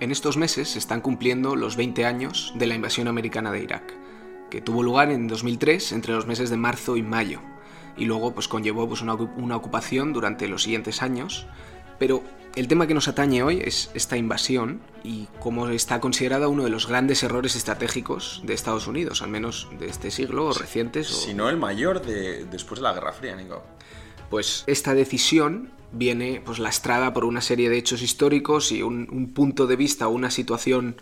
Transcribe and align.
En 0.00 0.10
estos 0.10 0.38
meses 0.38 0.70
se 0.70 0.78
están 0.78 1.02
cumpliendo 1.02 1.56
los 1.56 1.76
20 1.76 2.06
años 2.06 2.54
de 2.56 2.66
la 2.66 2.74
invasión 2.74 3.06
americana 3.06 3.52
de 3.52 3.62
Irak, 3.62 3.92
que 4.48 4.62
tuvo 4.62 4.82
lugar 4.82 5.10
en 5.10 5.28
2003 5.28 5.92
entre 5.92 6.14
los 6.14 6.26
meses 6.26 6.48
de 6.48 6.56
marzo 6.56 6.96
y 6.96 7.02
mayo, 7.02 7.40
y 7.98 8.06
luego 8.06 8.32
pues 8.32 8.48
conllevó 8.48 8.88
pues, 8.88 9.02
una, 9.02 9.12
ocupación 9.56 10.14
durante 10.14 10.48
los 10.48 10.62
siguientes 10.62 11.02
años, 11.02 11.46
pero 11.98 12.24
el 12.56 12.66
tema 12.66 12.86
que 12.86 12.94
nos 12.94 13.08
atañe 13.08 13.42
hoy 13.42 13.60
es 13.62 13.90
esta 13.92 14.16
invasión 14.16 14.80
y 15.04 15.28
cómo 15.38 15.68
está 15.68 16.00
considerada 16.00 16.48
uno 16.48 16.64
de 16.64 16.70
los 16.70 16.86
grandes 16.86 17.22
errores 17.22 17.54
estratégicos 17.54 18.40
de 18.46 18.54
Estados 18.54 18.86
Unidos, 18.86 19.20
al 19.20 19.28
menos 19.28 19.68
de 19.78 19.86
este 19.86 20.10
siglo 20.10 20.46
o 20.46 20.54
recientes. 20.54 21.10
O... 21.10 21.14
Si 21.14 21.34
no 21.34 21.50
el 21.50 21.58
mayor 21.58 22.00
de, 22.00 22.46
después 22.46 22.80
de 22.80 22.84
la 22.84 22.94
Guerra 22.94 23.12
Fría, 23.12 23.36
Nico. 23.36 23.62
Pues 24.30 24.64
esta 24.66 24.94
decisión 24.94 25.72
viene 25.92 26.40
pues 26.44 26.58
lastrada 26.58 27.12
por 27.12 27.24
una 27.24 27.40
serie 27.40 27.68
de 27.68 27.78
hechos 27.78 28.00
históricos 28.00 28.72
y 28.72 28.82
un, 28.82 29.08
un 29.10 29.34
punto 29.34 29.66
de 29.66 29.76
vista 29.76 30.08
o 30.08 30.10
una 30.10 30.30
situación 30.30 30.96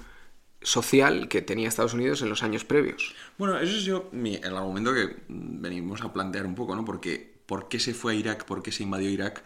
social 0.63 1.29
que 1.29 1.43
tenía 1.43 1.69
Estados 1.69 1.95
Unidos 1.95 2.23
en 2.23 2.31
los 2.31 2.43
años 2.43 2.65
previos. 2.65 3.15
Bueno, 3.37 3.59
eso 3.59 3.77
es 3.77 3.85
yo 3.85 4.09
mi, 4.13 4.37
el 4.37 4.57
argumento 4.57 4.93
que 4.93 5.17
venimos 5.29 6.03
a 6.03 6.13
plantear 6.13 6.47
un 6.47 6.55
poco, 6.55 6.75
¿no? 6.75 6.85
Porque 6.85 7.39
¿por 7.47 7.69
qué 7.69 7.79
se 7.79 7.95
fue 7.95 8.13
a 8.13 8.17
Irak? 8.17 8.45
¿Por 8.45 8.63
qué 8.63 8.73
se 8.73 8.83
invadió 8.83 9.09
Irak? 9.09 9.45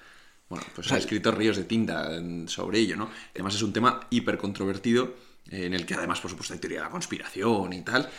Bueno, 0.48 0.64
pues 0.74 0.90
ha 0.92 0.98
escrito 0.98 1.30
ríos 1.32 1.56
de 1.56 1.64
tinta 1.64 2.10
sobre 2.46 2.78
ello, 2.78 2.96
¿no? 2.96 3.10
Además 3.34 3.54
es 3.54 3.62
un 3.62 3.72
tema 3.72 4.00
hiper 4.10 4.36
controvertido, 4.36 5.14
en 5.50 5.72
el 5.72 5.86
que 5.86 5.94
además, 5.94 6.20
por 6.20 6.30
supuesto, 6.30 6.54
hay 6.54 6.60
teoría 6.60 6.78
de 6.78 6.84
la 6.84 6.90
conspiración 6.90 7.72
y 7.72 7.82
tal. 7.82 8.10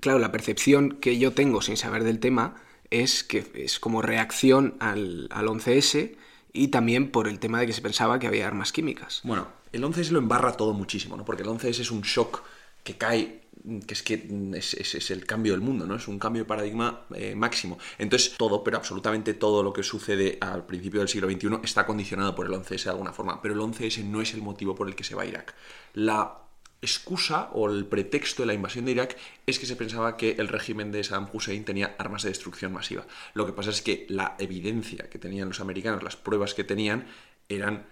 Claro, 0.00 0.18
la 0.18 0.32
percepción 0.32 0.98
que 1.00 1.18
yo 1.18 1.32
tengo 1.32 1.60
sin 1.60 1.76
saber 1.76 2.02
del 2.02 2.18
tema 2.18 2.56
es 2.92 3.24
que 3.24 3.50
es 3.54 3.80
como 3.80 4.02
reacción 4.02 4.76
al, 4.80 5.28
al 5.30 5.46
11S 5.46 6.16
y 6.52 6.68
también 6.68 7.10
por 7.10 7.28
el 7.28 7.38
tema 7.38 7.60
de 7.60 7.66
que 7.66 7.72
se 7.72 7.80
pensaba 7.80 8.18
que 8.18 8.26
había 8.26 8.46
armas 8.46 8.72
químicas. 8.72 9.20
Bueno, 9.24 9.48
el 9.72 9.82
11S 9.82 10.10
lo 10.10 10.18
embarra 10.18 10.52
todo 10.52 10.74
muchísimo, 10.74 11.16
¿no? 11.16 11.24
Porque 11.24 11.42
el 11.42 11.48
11S 11.48 11.80
es 11.80 11.90
un 11.90 12.02
shock 12.02 12.42
que 12.84 12.96
cae, 12.96 13.42
que 13.86 13.94
es 13.94 14.02
que 14.02 14.28
es, 14.54 14.74
es, 14.74 15.10
el 15.10 15.24
cambio 15.24 15.52
del 15.52 15.62
mundo, 15.62 15.86
¿no? 15.86 15.94
Es 15.94 16.08
un 16.08 16.18
cambio 16.18 16.42
de 16.42 16.48
paradigma 16.48 17.06
eh, 17.14 17.34
máximo. 17.34 17.78
Entonces, 17.98 18.34
todo, 18.36 18.62
pero 18.62 18.76
absolutamente 18.76 19.34
todo 19.34 19.62
lo 19.62 19.72
que 19.72 19.82
sucede 19.82 20.36
al 20.40 20.66
principio 20.66 21.00
del 21.00 21.08
siglo 21.08 21.30
XXI 21.30 21.60
está 21.62 21.86
condicionado 21.86 22.34
por 22.34 22.46
el 22.46 22.52
11S 22.52 22.84
de 22.84 22.90
alguna 22.90 23.12
forma. 23.12 23.40
Pero 23.40 23.54
el 23.54 23.60
11S 23.60 24.04
no 24.04 24.20
es 24.20 24.34
el 24.34 24.42
motivo 24.42 24.74
por 24.74 24.88
el 24.88 24.94
que 24.94 25.04
se 25.04 25.14
va 25.14 25.22
a 25.22 25.26
Irak. 25.26 25.54
La 25.94 26.41
excusa 26.82 27.48
o 27.52 27.70
el 27.70 27.86
pretexto 27.86 28.42
de 28.42 28.46
la 28.46 28.54
invasión 28.54 28.84
de 28.84 28.90
Irak 28.90 29.16
es 29.46 29.58
que 29.58 29.66
se 29.66 29.76
pensaba 29.76 30.16
que 30.16 30.32
el 30.32 30.48
régimen 30.48 30.90
de 30.90 31.02
Saddam 31.04 31.28
Hussein 31.32 31.64
tenía 31.64 31.94
armas 31.96 32.24
de 32.24 32.28
destrucción 32.28 32.72
masiva. 32.72 33.06
Lo 33.34 33.46
que 33.46 33.52
pasa 33.52 33.70
es 33.70 33.80
que 33.80 34.04
la 34.08 34.34
evidencia 34.38 35.08
que 35.08 35.18
tenían 35.18 35.48
los 35.48 35.60
americanos, 35.60 36.02
las 36.02 36.16
pruebas 36.16 36.54
que 36.54 36.64
tenían, 36.64 37.06
eran 37.48 37.86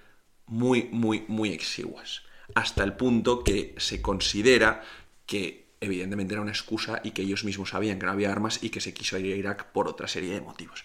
muy, 0.47 0.88
muy, 0.91 1.24
muy 1.28 1.52
exiguas. 1.52 2.22
Hasta 2.55 2.82
el 2.82 2.94
punto 2.94 3.44
que 3.44 3.74
se 3.78 4.02
considera 4.02 4.82
que 5.25 5.70
evidentemente 5.80 6.34
era 6.34 6.42
una 6.42 6.50
excusa 6.50 7.00
y 7.04 7.12
que 7.12 7.22
ellos 7.22 7.44
mismos 7.44 7.70
sabían 7.70 7.98
que 8.00 8.06
no 8.06 8.12
había 8.12 8.32
armas 8.32 8.62
y 8.62 8.70
que 8.70 8.80
se 8.80 8.92
quiso 8.92 9.16
ir 9.19 9.32
a 9.32 9.36
Irak 9.36 9.66
por 9.72 9.86
otra 9.86 10.08
serie 10.08 10.34
de 10.34 10.41
motivos. 10.41 10.84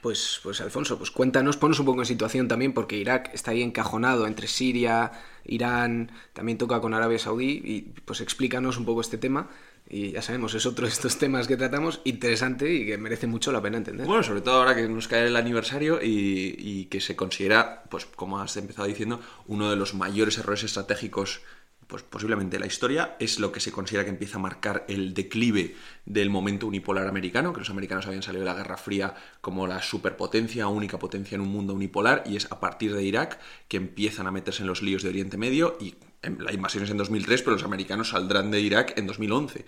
Pues, 0.00 0.40
pues 0.42 0.60
Alfonso, 0.60 0.98
pues 0.98 1.10
cuéntanos, 1.10 1.56
ponos 1.56 1.80
un 1.80 1.86
poco 1.86 2.00
en 2.00 2.06
situación 2.06 2.48
también, 2.48 2.72
porque 2.72 2.96
Irak 2.96 3.30
está 3.32 3.50
ahí 3.50 3.62
encajonado 3.62 4.26
entre 4.26 4.46
Siria, 4.46 5.12
Irán, 5.44 6.12
también 6.32 6.58
toca 6.58 6.80
con 6.80 6.94
Arabia 6.94 7.18
Saudí, 7.18 7.60
y 7.64 7.82
pues 8.04 8.20
explícanos 8.20 8.76
un 8.78 8.84
poco 8.84 9.00
este 9.00 9.18
tema. 9.18 9.48
Y 9.88 10.12
ya 10.12 10.22
sabemos, 10.22 10.52
es 10.54 10.66
otro 10.66 10.86
de 10.86 10.92
estos 10.92 11.18
temas 11.18 11.46
que 11.46 11.56
tratamos 11.56 12.00
interesante 12.04 12.72
y 12.72 12.86
que 12.86 12.98
merece 12.98 13.26
mucho 13.26 13.52
la 13.52 13.62
pena 13.62 13.78
entender. 13.78 14.06
Bueno, 14.06 14.22
sobre 14.22 14.40
todo 14.40 14.56
ahora 14.56 14.74
que 14.74 14.88
nos 14.88 15.06
cae 15.06 15.26
el 15.26 15.36
aniversario 15.36 16.00
y, 16.02 16.86
que 16.90 17.00
se 17.00 17.16
considera, 17.16 17.84
pues 17.88 18.06
como 18.06 18.40
has 18.40 18.56
empezado 18.56 18.88
diciendo, 18.88 19.20
uno 19.46 19.70
de 19.70 19.76
los 19.76 19.94
mayores 19.94 20.38
errores 20.38 20.64
estratégicos 20.64 21.42
pues 21.86 22.02
posiblemente 22.02 22.58
la 22.58 22.66
historia, 22.66 23.16
es 23.20 23.38
lo 23.38 23.52
que 23.52 23.60
se 23.60 23.72
considera 23.72 24.04
que 24.04 24.10
empieza 24.10 24.38
a 24.38 24.40
marcar 24.40 24.84
el 24.88 25.14
declive 25.14 25.76
del 26.04 26.30
momento 26.30 26.66
unipolar 26.66 27.06
americano, 27.06 27.52
que 27.52 27.60
los 27.60 27.70
americanos 27.70 28.06
habían 28.06 28.22
salido 28.22 28.44
de 28.44 28.50
la 28.50 28.56
Guerra 28.56 28.76
Fría 28.76 29.14
como 29.40 29.66
la 29.66 29.82
superpotencia, 29.82 30.66
única 30.68 30.98
potencia 30.98 31.36
en 31.36 31.42
un 31.42 31.48
mundo 31.48 31.74
unipolar, 31.74 32.24
y 32.26 32.36
es 32.36 32.50
a 32.50 32.60
partir 32.60 32.94
de 32.94 33.04
Irak 33.04 33.38
que 33.68 33.76
empiezan 33.76 34.26
a 34.26 34.32
meterse 34.32 34.62
en 34.62 34.68
los 34.68 34.82
líos 34.82 35.02
de 35.02 35.10
Oriente 35.10 35.36
Medio, 35.36 35.76
y 35.80 35.94
la 36.22 36.52
invasión 36.52 36.84
es 36.84 36.90
en 36.90 36.96
2003, 36.96 37.42
pero 37.42 37.52
los 37.52 37.64
americanos 37.64 38.10
saldrán 38.10 38.50
de 38.50 38.60
Irak 38.60 38.98
en 38.98 39.06
2011. 39.06 39.64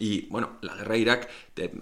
Y 0.00 0.22
bueno, 0.30 0.56
la 0.62 0.74
guerra 0.74 0.94
de 0.94 0.98
Irak 0.98 1.28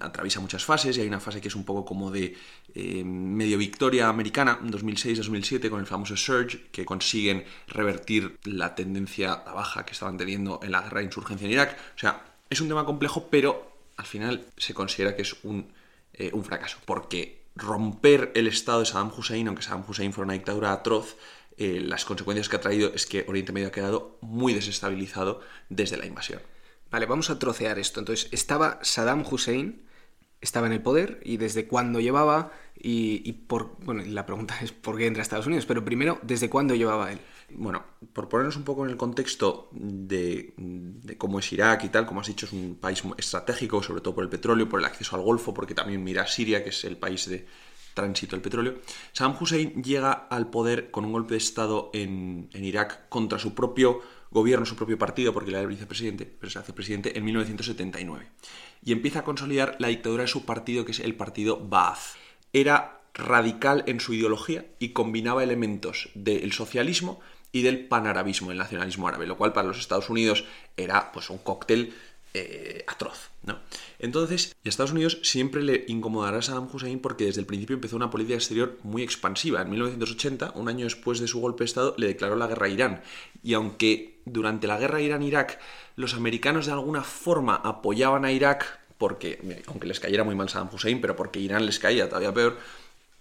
atraviesa 0.01 0.41
muchas 0.41 0.65
fases 0.65 0.97
y 0.97 1.01
hay 1.01 1.07
una 1.07 1.21
fase 1.21 1.41
que 1.41 1.47
es 1.47 1.55
un 1.55 1.65
poco 1.65 1.85
como 1.85 2.11
de 2.11 2.37
eh, 2.75 3.05
medio 3.05 3.57
victoria 3.57 4.09
americana, 4.09 4.59
2006-2007, 4.61 5.71
con 5.71 5.79
el 5.79 5.87
famoso 5.87 6.17
Surge, 6.17 6.67
que 6.73 6.85
consiguen 6.85 7.45
revertir 7.69 8.37
la 8.43 8.75
tendencia 8.75 9.33
a 9.33 9.53
baja 9.53 9.87
que 9.87 9.93
estaban 9.93 10.19
teniendo 10.19 10.59
en 10.65 10.73
la 10.73 10.83
guerra 10.83 10.99
de 10.99 11.07
insurgencia 11.07 11.47
en 11.47 11.53
Irak. 11.53 11.79
O 11.95 11.99
sea, 11.99 12.25
es 12.51 12.61
un 12.61 12.67
tema 12.67 12.85
complejo, 12.85 13.29
pero 13.31 13.71
al 13.97 14.07
final 14.07 14.45
se 14.57 14.75
considera 14.75 15.15
que 15.15 15.23
es 15.23 15.37
un, 15.45 15.69
eh, 16.13 16.31
un 16.33 16.45
fracaso, 16.45 16.79
porque 16.85 17.43
romper 17.55 18.33
el 18.35 18.49
estado 18.49 18.81
de 18.81 18.87
Saddam 18.87 19.13
Hussein, 19.17 19.47
aunque 19.47 19.63
Saddam 19.63 19.85
Hussein 19.89 20.13
fuera 20.13 20.25
una 20.27 20.35
dictadura 20.35 20.73
atroz, 20.73 21.17
eh, 21.57 21.81
las 21.81 22.05
consecuencias 22.05 22.49
que 22.49 22.57
ha 22.57 22.61
traído 22.61 22.93
es 22.93 23.07
que 23.07 23.25
Oriente 23.29 23.53
Medio 23.53 23.69
ha 23.69 23.73
quedado 23.73 24.19
muy 24.23 24.55
desestabilizado 24.55 25.41
desde 25.69 25.97
la 25.97 26.07
invasión. 26.07 26.41
Vale, 26.91 27.07
vamos 27.07 27.31
a 27.31 27.39
trocear 27.39 27.79
esto. 27.79 28.01
Entonces, 28.01 28.29
estaba 28.33 28.79
Saddam 28.83 29.25
Hussein, 29.31 29.83
estaba 30.41 30.67
en 30.67 30.73
el 30.73 30.83
poder 30.83 31.21
y 31.25 31.37
desde 31.37 31.67
cuándo 31.67 32.01
llevaba 32.01 32.53
y, 32.75 33.33
por... 33.33 33.77
Bueno, 33.85 34.03
la 34.07 34.25
pregunta 34.25 34.57
es 34.63 34.73
por 34.73 34.97
qué 34.97 35.07
entra 35.07 35.21
a 35.21 35.25
Estados 35.25 35.47
Unidos, 35.47 35.67
pero 35.67 35.85
primero, 35.85 36.19
¿desde 36.23 36.49
cuándo 36.49 36.75
llevaba 36.75 37.13
él? 37.13 37.19
Bueno, 37.51 37.85
por 38.13 38.29
ponernos 38.29 38.57
un 38.57 38.65
poco 38.65 38.85
en 38.85 38.91
el 38.91 38.97
contexto 38.97 39.69
de, 39.73 40.55
de, 40.57 41.17
cómo 41.17 41.39
es 41.39 41.53
Irak 41.53 41.85
y 41.85 41.89
tal, 41.89 42.07
como 42.07 42.21
has 42.21 42.27
dicho, 42.27 42.47
es 42.47 42.53
un 42.53 42.77
país 42.77 43.03
estratégico, 43.17 43.83
sobre 43.83 44.01
todo 44.01 44.15
por 44.15 44.25
el 44.25 44.31
petróleo, 44.31 44.69
por 44.69 44.81
el 44.81 44.87
acceso 44.87 45.17
al 45.17 45.23
Golfo, 45.23 45.55
porque 45.55 45.75
también 45.75 46.05
mira 46.05 46.27
Siria, 46.27 46.63
que 46.63 46.71
es 46.71 46.85
el 46.85 46.99
país 46.99 47.29
de 47.29 47.47
tránsito 47.95 48.37
del 48.37 48.43
petróleo. 48.43 48.75
Saddam 49.13 49.37
Hussein 49.41 49.83
llega 49.83 50.13
al 50.13 50.51
poder 50.51 50.91
con 50.91 51.05
un 51.05 51.13
golpe 51.13 51.35
de 51.35 51.39
Estado 51.39 51.91
en, 51.95 52.49
en 52.53 52.65
Irak 52.65 53.09
contra 53.09 53.39
su 53.39 53.55
propio 53.55 54.03
gobierno, 54.31 54.67
su 54.67 54.77
propio 54.77 54.99
partido, 54.99 55.33
porque 55.33 55.51
era 55.51 55.65
vicepresidente, 55.65 56.27
pero 56.27 56.51
se 56.51 56.59
hace 56.59 56.73
presidente 56.73 57.17
en 57.17 57.25
1979. 57.25 58.27
Y 58.85 58.93
empieza 58.93 59.21
a 59.21 59.25
consolidar 59.25 59.77
la 59.79 59.89
dictadura 59.89 60.23
de 60.23 60.29
su 60.29 60.45
partido, 60.45 60.85
que 60.85 60.93
es 60.93 61.01
el 61.01 61.15
partido 61.15 61.59
Baath. 61.59 62.17
Era 62.53 63.01
radical 63.15 63.85
en 63.87 64.01
su 64.01 64.15
ideología 64.15 64.67
y 64.79 64.91
combinaba 64.91 65.43
elementos 65.43 66.11
del 66.15 66.53
socialismo 66.53 67.21
y 67.51 67.63
del 67.63 67.87
panarabismo, 67.87 68.51
el 68.51 68.59
nacionalismo 68.59 69.09
árabe, 69.09 69.27
lo 69.27 69.37
cual 69.37 69.53
para 69.53 69.67
los 69.67 69.79
Estados 69.79 70.11
Unidos 70.11 70.45
era 70.77 71.11
pues 71.13 71.31
un 71.31 71.39
cóctel 71.39 71.95
eh, 72.39 72.85
atroz. 72.87 73.31
¿no? 73.45 73.59
Entonces, 73.99 74.57
Estados 74.65 74.93
Unidos 74.93 75.19
siempre 75.23 75.63
le 75.63 75.85
incomodará 75.89 76.39
a 76.39 76.43
Saddam 76.43 76.69
Hussein 76.73 77.01
porque 77.01 77.25
desde 77.25 77.41
el 77.41 77.47
principio 77.47 77.75
empezó 77.75 77.97
una 77.97 78.11
política 78.11 78.37
exterior 78.37 78.79
muy 78.83 79.03
expansiva. 79.03 79.63
En 79.63 79.71
1980, 79.71 80.53
un 80.55 80.69
año 80.69 80.85
después 80.85 81.21
de 81.21 81.29
su 81.29 81.41
golpe 81.41 81.65
de 81.65 81.67
Estado, 81.67 81.95
le 81.99 82.07
declaró 82.07 82.37
la 82.37 82.47
guerra 82.47 82.67
a 82.67 82.71
Irán. 82.71 83.03
Y 83.43 83.55
aunque 83.55 84.21
durante 84.25 84.67
la 84.67 84.79
guerra 84.79 85.01
Irán-Irak 85.01 85.59
los 85.97 86.15
americanos 86.15 86.67
de 86.67 86.73
alguna 86.73 87.03
forma 87.03 87.57
apoyaban 87.57 88.25
a 88.25 88.33
Irak, 88.33 88.79
porque, 88.99 89.63
aunque 89.67 89.87
les 89.87 90.01
cayera 90.01 90.25
muy 90.25 90.35
mal 90.35 90.49
Saddam 90.49 90.71
Hussein, 90.73 91.01
pero 91.01 91.17
porque 91.17 91.41
Irán 91.41 91.67
les 91.67 91.79
caía 91.79 92.09
todavía 92.09 92.33
peor, 92.33 92.59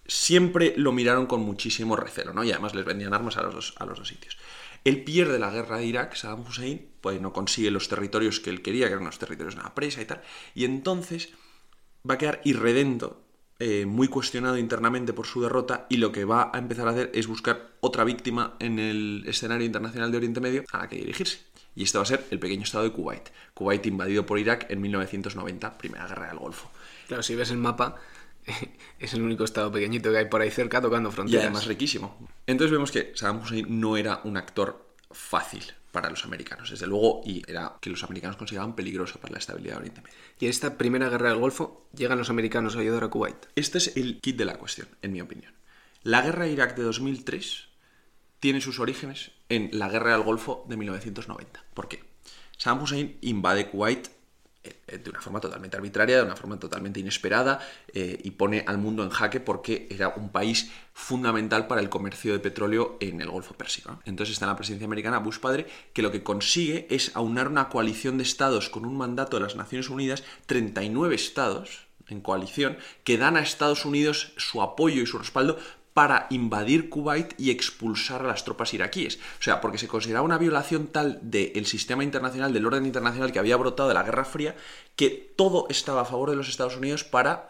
siempre 0.08 0.74
lo 0.78 0.92
miraron 0.92 1.26
con 1.26 1.42
muchísimo 1.42 1.96
recelo, 1.96 2.34
¿no? 2.34 2.44
Y 2.44 2.52
además 2.52 2.76
les 2.76 2.86
vendían 2.86 3.14
armas 3.14 3.38
a 3.38 3.44
los 3.44 3.54
dos, 3.54 3.74
a 3.78 3.86
los 3.86 3.98
dos 4.00 4.08
sitios. 4.08 4.38
Él 4.84 5.04
pierde 5.04 5.40
la 5.40 5.52
guerra 5.52 5.78
de 5.78 5.86
Irak, 5.86 6.16
Saddam 6.16 6.42
Hussein, 6.42 6.88
pues 7.02 7.22
no 7.22 7.34
consigue 7.34 7.72
los 7.72 7.88
territorios 7.88 8.40
que 8.40 8.50
él 8.50 8.62
quería, 8.62 8.88
que 8.88 8.94
eran 8.94 9.06
los 9.06 9.20
territorios 9.20 9.56
de 9.56 9.62
una 9.62 9.76
presa 9.76 10.02
y 10.02 10.06
tal, 10.06 10.22
y 10.56 10.66
entonces 10.66 11.30
va 12.10 12.16
a 12.16 12.18
quedar 12.18 12.42
irredento, 12.44 13.22
eh, 13.60 13.86
muy 13.86 14.08
cuestionado 14.08 14.58
internamente 14.58 15.14
por 15.14 15.26
su 15.26 15.42
derrota, 15.42 15.88
y 15.90 15.98
lo 15.98 16.12
que 16.12 16.26
va 16.26 16.52
a 16.54 16.58
empezar 16.58 16.88
a 16.88 16.92
hacer 16.92 17.12
es 17.14 17.28
buscar 17.28 17.72
otra 17.80 18.04
víctima 18.04 18.56
en 18.60 18.80
el 18.80 19.24
escenario 19.28 19.66
internacional 19.66 20.12
de 20.12 20.18
Oriente 20.18 20.42
Medio 20.42 20.64
a 20.72 20.80
la 20.80 20.90
que 20.90 20.98
dirigirse. 20.98 21.40
Y 21.76 21.84
este 21.84 22.00
va 22.00 22.04
a 22.04 22.08
ser 22.08 22.26
el 22.32 22.40
pequeño 22.40 22.64
estado 22.64 22.86
de 22.86 22.92
Kuwait. 22.92 23.30
Kuwait 23.54 23.86
invadido 23.86 24.26
por 24.26 24.40
Irak 24.40 24.66
en 24.70 24.82
1990, 24.82 25.78
primera 25.78 26.08
guerra 26.08 26.30
del 26.30 26.40
Golfo. 26.40 26.72
Claro, 27.08 27.22
si 27.22 27.36
ves 27.36 27.52
el 27.52 27.58
mapa, 27.58 27.98
es 29.00 29.14
el 29.14 29.22
único 29.22 29.44
estado 29.44 29.72
pequeñito 29.72 30.12
que 30.12 30.18
hay 30.18 30.26
por 30.26 30.42
ahí 30.42 30.52
cerca 30.52 30.82
tocando 30.82 31.12
fronteras. 31.12 31.44
Y 31.44 31.46
además 31.46 31.66
riquísimo. 31.66 32.18
Entonces 32.46 32.72
vemos 32.72 32.92
que 32.92 33.12
Saddam 33.16 33.42
Hussein 33.42 33.80
no 33.80 33.98
era 33.98 34.22
un 34.24 34.38
actor 34.38 34.86
fácil 35.12 35.64
para 35.92 36.10
los 36.10 36.26
americanos, 36.26 36.70
desde 36.70 36.86
luego, 36.86 37.22
y 37.26 37.42
era 37.48 37.78
que 37.82 37.90
los 37.90 38.04
americanos 38.04 38.38
consideraban 38.38 38.76
peligroso 38.76 39.20
para 39.20 39.34
la 39.34 39.40
estabilidad 39.40 39.76
de 39.76 39.80
Oriente 39.80 40.02
Medio. 40.02 40.16
Y 40.40 40.46
en 40.46 40.52
esta 40.52 40.78
primera 40.78 41.10
guerra 41.10 41.30
del 41.30 41.40
Golfo 41.40 41.88
llegan 41.96 42.18
los 42.18 42.30
americanos 42.30 42.76
a 42.76 42.80
ayudar 42.80 43.04
a 43.04 43.08
Kuwait. 43.08 43.48
Este 43.56 43.80
es 43.80 43.98
el 43.98 44.20
kit 44.22 44.38
de 44.38 44.46
la 44.46 44.58
cuestión, 44.58 44.88
en 45.02 45.14
mi 45.14 45.22
opinión. 45.22 45.54
La 46.04 46.22
guerra 46.22 46.46
de 46.46 46.52
Irak 46.52 46.76
de 46.76 46.84
2003 46.84 47.70
tiene 48.40 48.62
sus 48.62 48.80
orígenes 48.80 49.32
en 49.50 49.70
la 49.74 49.90
guerra 49.90 50.12
del 50.12 50.22
Golfo 50.22 50.66
de 50.70 50.78
1990. 50.78 51.66
¿Por 51.74 51.88
qué? 51.88 52.04
Saddam 52.58 52.84
Hussein 52.84 53.18
invade 53.22 53.70
Kuwait 53.70 54.10
de 54.88 55.10
una 55.10 55.22
forma 55.22 55.40
totalmente 55.40 55.78
arbitraria, 55.78 56.18
de 56.18 56.24
una 56.24 56.36
forma 56.36 56.60
totalmente 56.60 57.00
inesperada, 57.00 57.60
eh, 57.94 58.20
y 58.24 58.32
pone 58.32 58.64
al 58.68 58.78
mundo 58.78 59.04
en 59.04 59.10
jaque 59.10 59.40
porque 59.40 59.88
era 59.90 60.10
un 60.10 60.30
país 60.30 60.72
fundamental 60.94 61.68
para 61.68 61.82
el 61.82 61.90
comercio 61.90 62.34
de 62.34 62.40
petróleo 62.40 62.98
en 63.00 63.22
el 63.22 63.30
Golfo 63.30 63.54
Pérsico. 63.54 64.00
Entonces 64.06 64.34
está 64.34 64.46
en 64.46 64.52
la 64.52 64.56
presidencia 64.56 64.86
americana 64.86 65.20
Bush 65.20 65.40
padre, 65.40 65.68
que 65.94 66.02
lo 66.02 66.12
que 66.12 66.24
consigue 66.24 66.88
es 66.90 67.16
aunar 67.16 67.48
una 67.48 67.70
coalición 67.70 68.18
de 68.18 68.24
estados 68.24 68.70
con 68.70 68.86
un 68.86 68.98
mandato 68.98 69.38
de 69.38 69.44
las 69.44 69.56
Naciones 69.56 69.90
Unidas, 69.90 70.24
39 70.46 71.16
estados 71.16 71.88
en 72.08 72.22
coalición, 72.22 72.78
que 73.04 73.18
dan 73.18 73.38
a 73.38 73.42
Estados 73.42 73.86
Unidos 73.86 74.34
su 74.38 74.62
apoyo 74.62 75.02
y 75.02 75.06
su 75.06 75.18
respaldo 75.18 75.60
para 75.98 76.28
invadir 76.30 76.92
Kuwait 76.92 77.34
y 77.40 77.50
expulsar 77.50 78.22
a 78.22 78.28
las 78.28 78.46
tropas 78.46 78.72
iraquíes. 78.72 79.18
O 79.40 79.42
sea, 79.42 79.60
porque 79.60 79.80
se 79.80 79.88
consideraba 79.88 80.24
una 80.24 80.38
violación 80.38 80.90
tal 80.90 81.18
del 81.24 81.66
sistema 81.66 82.04
internacional, 82.04 82.54
del 82.54 82.68
orden 82.68 82.86
internacional 82.86 83.32
que 83.32 83.40
había 83.40 83.58
brotado 83.58 83.90
de 83.90 83.96
la 83.96 84.04
Guerra 84.04 84.24
Fría, 84.24 84.56
que 84.96 85.34
todo 85.36 85.66
estaba 85.72 86.02
a 86.02 86.06
favor 86.06 86.30
de 86.30 86.36
los 86.36 86.50
Estados 86.50 86.78
Unidos 86.78 87.04
para 87.04 87.48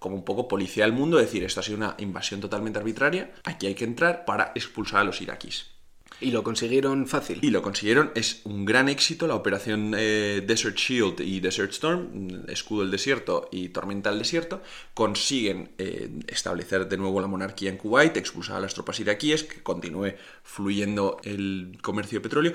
como 0.00 0.16
un 0.16 0.24
poco 0.24 0.48
policía 0.48 0.82
del 0.86 0.92
mundo, 0.92 1.18
decir, 1.18 1.44
esto 1.44 1.60
ha 1.60 1.62
sido 1.62 1.76
una 1.76 1.94
invasión 1.98 2.40
totalmente 2.40 2.80
arbitraria, 2.80 3.32
aquí 3.44 3.68
hay 3.68 3.76
que 3.76 3.84
entrar 3.84 4.24
para 4.24 4.50
expulsar 4.56 4.98
a 4.98 5.04
los 5.04 5.20
iraquíes. 5.20 5.73
¿Y 6.20 6.30
lo 6.30 6.42
consiguieron 6.42 7.06
fácil? 7.06 7.40
Y 7.42 7.50
lo 7.50 7.60
consiguieron, 7.60 8.12
es 8.14 8.40
un 8.44 8.64
gran 8.64 8.88
éxito 8.88 9.26
la 9.26 9.34
operación 9.34 9.94
eh, 9.96 10.42
Desert 10.46 10.76
Shield 10.76 11.20
y 11.20 11.40
Desert 11.40 11.72
Storm, 11.72 12.44
escudo 12.48 12.82
del 12.82 12.90
desierto 12.90 13.48
y 13.50 13.70
tormenta 13.70 14.10
del 14.10 14.20
desierto, 14.20 14.62
consiguen 14.94 15.72
eh, 15.76 16.10
establecer 16.28 16.88
de 16.88 16.96
nuevo 16.96 17.20
la 17.20 17.26
monarquía 17.26 17.68
en 17.68 17.76
Kuwait, 17.76 18.16
expulsar 18.16 18.56
a 18.56 18.60
las 18.60 18.74
tropas 18.74 19.00
iraquíes, 19.00 19.42
que 19.42 19.62
continúe 19.62 20.14
fluyendo 20.44 21.18
el 21.24 21.78
comercio 21.82 22.20
de 22.20 22.22
petróleo. 22.22 22.52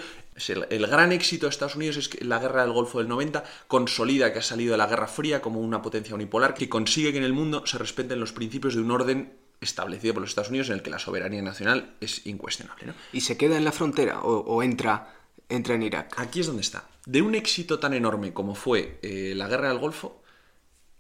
El, 0.48 0.66
el, 0.70 0.88
gran 0.88 1.12
éxito 1.12 1.46
de 1.46 1.50
Estados 1.50 1.76
Unidos 1.76 1.98
es 1.98 2.08
que 2.08 2.24
la 2.24 2.40
guerra 2.40 2.62
del 2.62 2.72
Golfo 2.72 3.00
del 3.00 3.10
90 3.10 3.44
consolida 3.68 4.32
que 4.32 4.40
ha 4.40 4.44
salido 4.44 4.72
de 4.72 4.78
la 4.78 4.88
Guerra 4.88 5.08
Fría 5.08 5.42
como 5.42 5.60
una 5.60 5.82
potencia 5.82 6.16
unipolar 6.16 6.54
que 6.54 6.70
consigue 6.70 7.12
que 7.12 7.18
en 7.18 7.26
el 7.26 7.34
mundo 7.34 7.64
se 7.66 7.78
respeten 7.78 8.22
los 8.22 8.32
principios 8.32 8.76
de 8.76 8.82
un 8.82 8.92
orden 8.92 9.34
establecido 9.62 10.14
por 10.14 10.22
los 10.22 10.32
Estados 10.32 10.50
Unidos 10.50 10.70
en 10.70 10.76
el 10.76 10.82
que 10.82 10.90
la 10.90 11.00
soberanía 11.00 11.42
nacional 11.42 11.96
es 12.00 12.26
incuestionable. 12.26 12.88
¿no? 12.88 12.94
¿Y 13.12 13.22
se 13.22 13.38
queda 13.38 13.58
en 13.58 13.66
la 13.66 13.72
frontera 13.72 14.22
o, 14.22 14.64
entra, 14.64 15.16
entra 15.50 15.76
en 15.76 15.84
Irak? 15.84 16.14
Aquí 16.18 16.40
es 16.40 16.48
donde 16.48 16.62
está. 16.62 16.86
De 17.06 17.22
un 17.22 17.36
éxito 17.36 17.80
tan 17.80 17.94
enorme 17.94 18.34
como 18.34 18.56
fue 18.56 19.00
eh, 19.02 19.34
la 19.36 19.48
guerra 19.48 19.70
del 19.70 19.80
Golfo, 19.80 20.22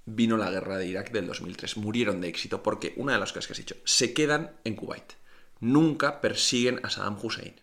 vino 0.05 0.37
la 0.37 0.49
guerra 0.49 0.77
de 0.77 0.87
Irak 0.87 1.11
del 1.11 1.27
2003. 1.27 1.77
Murieron 1.77 2.21
de 2.21 2.27
éxito 2.27 2.63
porque, 2.63 2.93
una 2.97 3.13
de 3.13 3.19
las 3.19 3.31
cosas 3.31 3.47
que 3.47 3.53
has 3.53 3.59
dicho, 3.59 3.75
se 3.83 4.13
quedan 4.13 4.51
en 4.63 4.75
Kuwait. 4.75 5.13
Nunca 5.59 6.21
persiguen 6.21 6.79
a 6.83 6.89
Saddam 6.89 7.17
Hussein. 7.21 7.55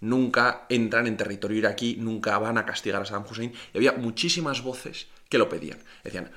Nunca 0.00 0.66
entran 0.68 1.06
en 1.06 1.16
territorio 1.16 1.58
iraquí, 1.58 1.96
nunca 1.98 2.36
van 2.38 2.58
a 2.58 2.66
castigar 2.66 3.02
a 3.02 3.04
Saddam 3.04 3.24
Hussein. 3.30 3.52
Y 3.72 3.78
había 3.78 3.92
muchísimas 3.92 4.62
voces 4.62 5.06
que 5.28 5.38
lo 5.38 5.48
pedían. 5.48 5.78
Decían, 6.02 6.30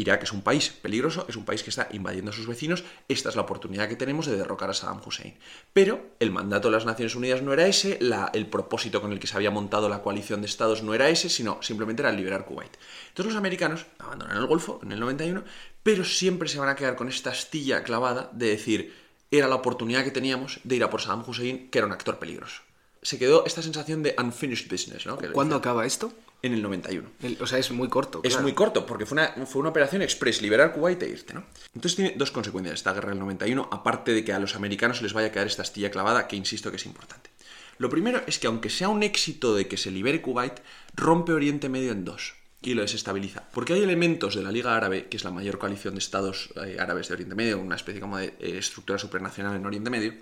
Irak 0.00 0.22
es 0.22 0.32
un 0.32 0.42
país 0.42 0.70
peligroso, 0.70 1.26
es 1.28 1.36
un 1.36 1.44
país 1.44 1.62
que 1.62 1.70
está 1.70 1.88
invadiendo 1.92 2.30
a 2.30 2.34
sus 2.34 2.46
vecinos, 2.46 2.84
esta 3.08 3.28
es 3.28 3.36
la 3.36 3.42
oportunidad 3.42 3.88
que 3.88 3.96
tenemos 3.96 4.26
de 4.26 4.36
derrocar 4.36 4.70
a 4.70 4.74
Saddam 4.74 5.00
Hussein. 5.04 5.34
Pero 5.72 6.14
el 6.18 6.30
mandato 6.30 6.68
de 6.68 6.72
las 6.72 6.86
Naciones 6.86 7.14
Unidas 7.14 7.42
no 7.42 7.52
era 7.52 7.66
ese, 7.66 7.98
el 8.32 8.46
propósito 8.46 9.00
con 9.00 9.12
el 9.12 9.20
que 9.20 9.26
se 9.26 9.36
había 9.36 9.50
montado 9.50 9.88
la 9.88 10.02
coalición 10.02 10.40
de 10.40 10.46
estados 10.46 10.82
no 10.82 10.94
era 10.94 11.08
ese, 11.08 11.28
sino 11.28 11.62
simplemente 11.62 12.02
era 12.02 12.12
liberar 12.12 12.46
Kuwait. 12.46 12.76
Entonces 13.08 13.32
los 13.32 13.38
americanos 13.38 13.86
abandonan 13.98 14.36
el 14.36 14.46
Golfo 14.46 14.80
en 14.82 14.92
el 14.92 15.00
91, 15.00 15.44
pero 15.82 16.04
siempre 16.04 16.48
se 16.48 16.58
van 16.58 16.68
a 16.68 16.76
quedar 16.76 16.96
con 16.96 17.08
esta 17.08 17.30
astilla 17.30 17.82
clavada 17.82 18.30
de 18.32 18.46
decir, 18.46 18.94
era 19.30 19.48
la 19.48 19.56
oportunidad 19.56 20.04
que 20.04 20.10
teníamos 20.10 20.60
de 20.64 20.76
ir 20.76 20.84
a 20.84 20.90
por 20.90 21.00
Saddam 21.00 21.24
Hussein, 21.26 21.70
que 21.70 21.78
era 21.78 21.86
un 21.86 21.92
actor 21.92 22.18
peligroso. 22.18 22.62
Se 23.02 23.18
quedó 23.18 23.46
esta 23.46 23.62
sensación 23.62 24.02
de 24.02 24.14
unfinished 24.18 24.70
business, 24.70 25.06
¿no? 25.06 25.16
¿Cuándo 25.32 25.56
acaba 25.56 25.86
esto? 25.86 26.12
En 26.42 26.54
el 26.54 26.62
91. 26.62 27.08
o 27.40 27.46
sea, 27.46 27.58
es 27.58 27.70
muy 27.70 27.88
corto. 27.88 28.20
Es 28.22 28.40
muy 28.40 28.52
corto, 28.52 28.86
porque 28.86 29.06
fue 29.06 29.16
una, 29.16 29.46
fue 29.46 29.60
una 29.60 29.70
operación 29.70 30.02
express, 30.02 30.40
liberar 30.42 30.72
Kuwait 30.72 31.02
e 31.02 31.08
irte, 31.08 31.34
¿no? 31.34 31.44
Entonces 31.74 31.96
tiene 31.96 32.14
dos 32.16 32.30
consecuencias 32.30 32.74
esta 32.74 32.92
guerra 32.92 33.10
del 33.10 33.18
91, 33.18 33.68
aparte 33.70 34.12
de 34.12 34.24
que 34.24 34.32
a 34.32 34.38
los 34.38 34.54
americanos 34.56 35.02
les 35.02 35.12
vaya 35.12 35.28
a 35.28 35.32
quedar 35.32 35.46
esta 35.46 35.62
astilla 35.62 35.90
clavada, 35.90 36.26
que 36.28 36.36
insisto 36.36 36.70
que 36.70 36.76
es 36.76 36.86
importante. 36.86 37.30
Lo 37.78 37.88
primero 37.88 38.22
es 38.26 38.38
que 38.38 38.46
aunque 38.46 38.70
sea 38.70 38.88
un 38.88 39.02
éxito 39.02 39.54
de 39.54 39.66
que 39.66 39.76
se 39.76 39.90
libere 39.90 40.20
Kuwait, 40.20 40.60
rompe 40.94 41.32
Oriente 41.32 41.68
Medio 41.68 41.92
en 41.92 42.04
dos 42.04 42.34
y 42.62 42.74
lo 42.74 42.82
desestabiliza. 42.82 43.44
Porque 43.52 43.72
hay 43.72 43.82
elementos 43.82 44.34
de 44.34 44.42
la 44.42 44.52
Liga 44.52 44.76
Árabe, 44.76 45.08
que 45.08 45.16
es 45.16 45.24
la 45.24 45.30
mayor 45.30 45.58
coalición 45.58 45.94
de 45.94 46.00
estados 46.00 46.50
eh, 46.62 46.76
árabes 46.78 47.08
de 47.08 47.14
Oriente 47.14 47.34
Medio, 47.34 47.58
una 47.58 47.76
especie 47.76 48.00
como 48.00 48.18
de 48.18 48.34
eh, 48.38 48.58
estructura 48.58 48.98
supranacional 48.98 49.56
en 49.56 49.64
Oriente 49.64 49.88
Medio, 49.88 50.14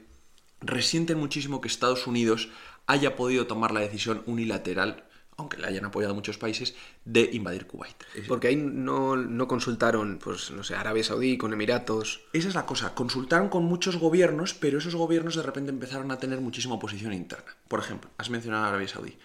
resienten 0.61 1.19
muchísimo 1.19 1.61
que 1.61 1.69
Estados 1.69 2.07
Unidos 2.07 2.49
haya 2.87 3.17
podido 3.17 3.47
tomar 3.47 3.73
la 3.73 3.81
decisión 3.81 4.23
unilateral 4.27 5.08
aunque 5.39 5.57
le 5.57 5.69
hayan 5.69 5.85
apoyado 5.85 6.15
muchos 6.15 6.37
países, 6.37 6.75
de 7.05 7.31
invadir 7.33 7.67
Kuwait. 7.67 7.97
Porque 8.27 8.49
ahí 8.49 8.57
no, 8.57 9.17
no, 9.17 9.47
consultaron, 9.47 10.19
pues, 10.23 10.51
no 10.51 10.65
sé, 10.65 10.75
Arabia 10.75 11.05
Saudí 11.05 11.39
con 11.39 11.53
Emiratos. 11.53 12.23
Esa 12.33 12.49
es 12.49 12.55
la 12.57 12.67
cosa, 12.67 12.95
consultaron 12.95 13.49
con 13.49 13.63
muchos 13.63 13.97
gobiernos, 13.97 14.53
pero 14.53 14.79
esos 14.79 14.97
gobiernos 14.97 15.37
de 15.37 15.45
repente 15.45 15.71
empezaron 15.71 16.11
a 16.11 16.19
tener 16.19 16.41
muchísima 16.41 16.75
oposición 16.75 17.13
interna. 17.13 17.57
Por 17.69 17.79
ejemplo, 17.79 18.11
has 18.19 18.31
mencionado 18.31 18.65
a 18.65 18.69
Arabia 18.69 18.89
Saudí. 18.89 19.17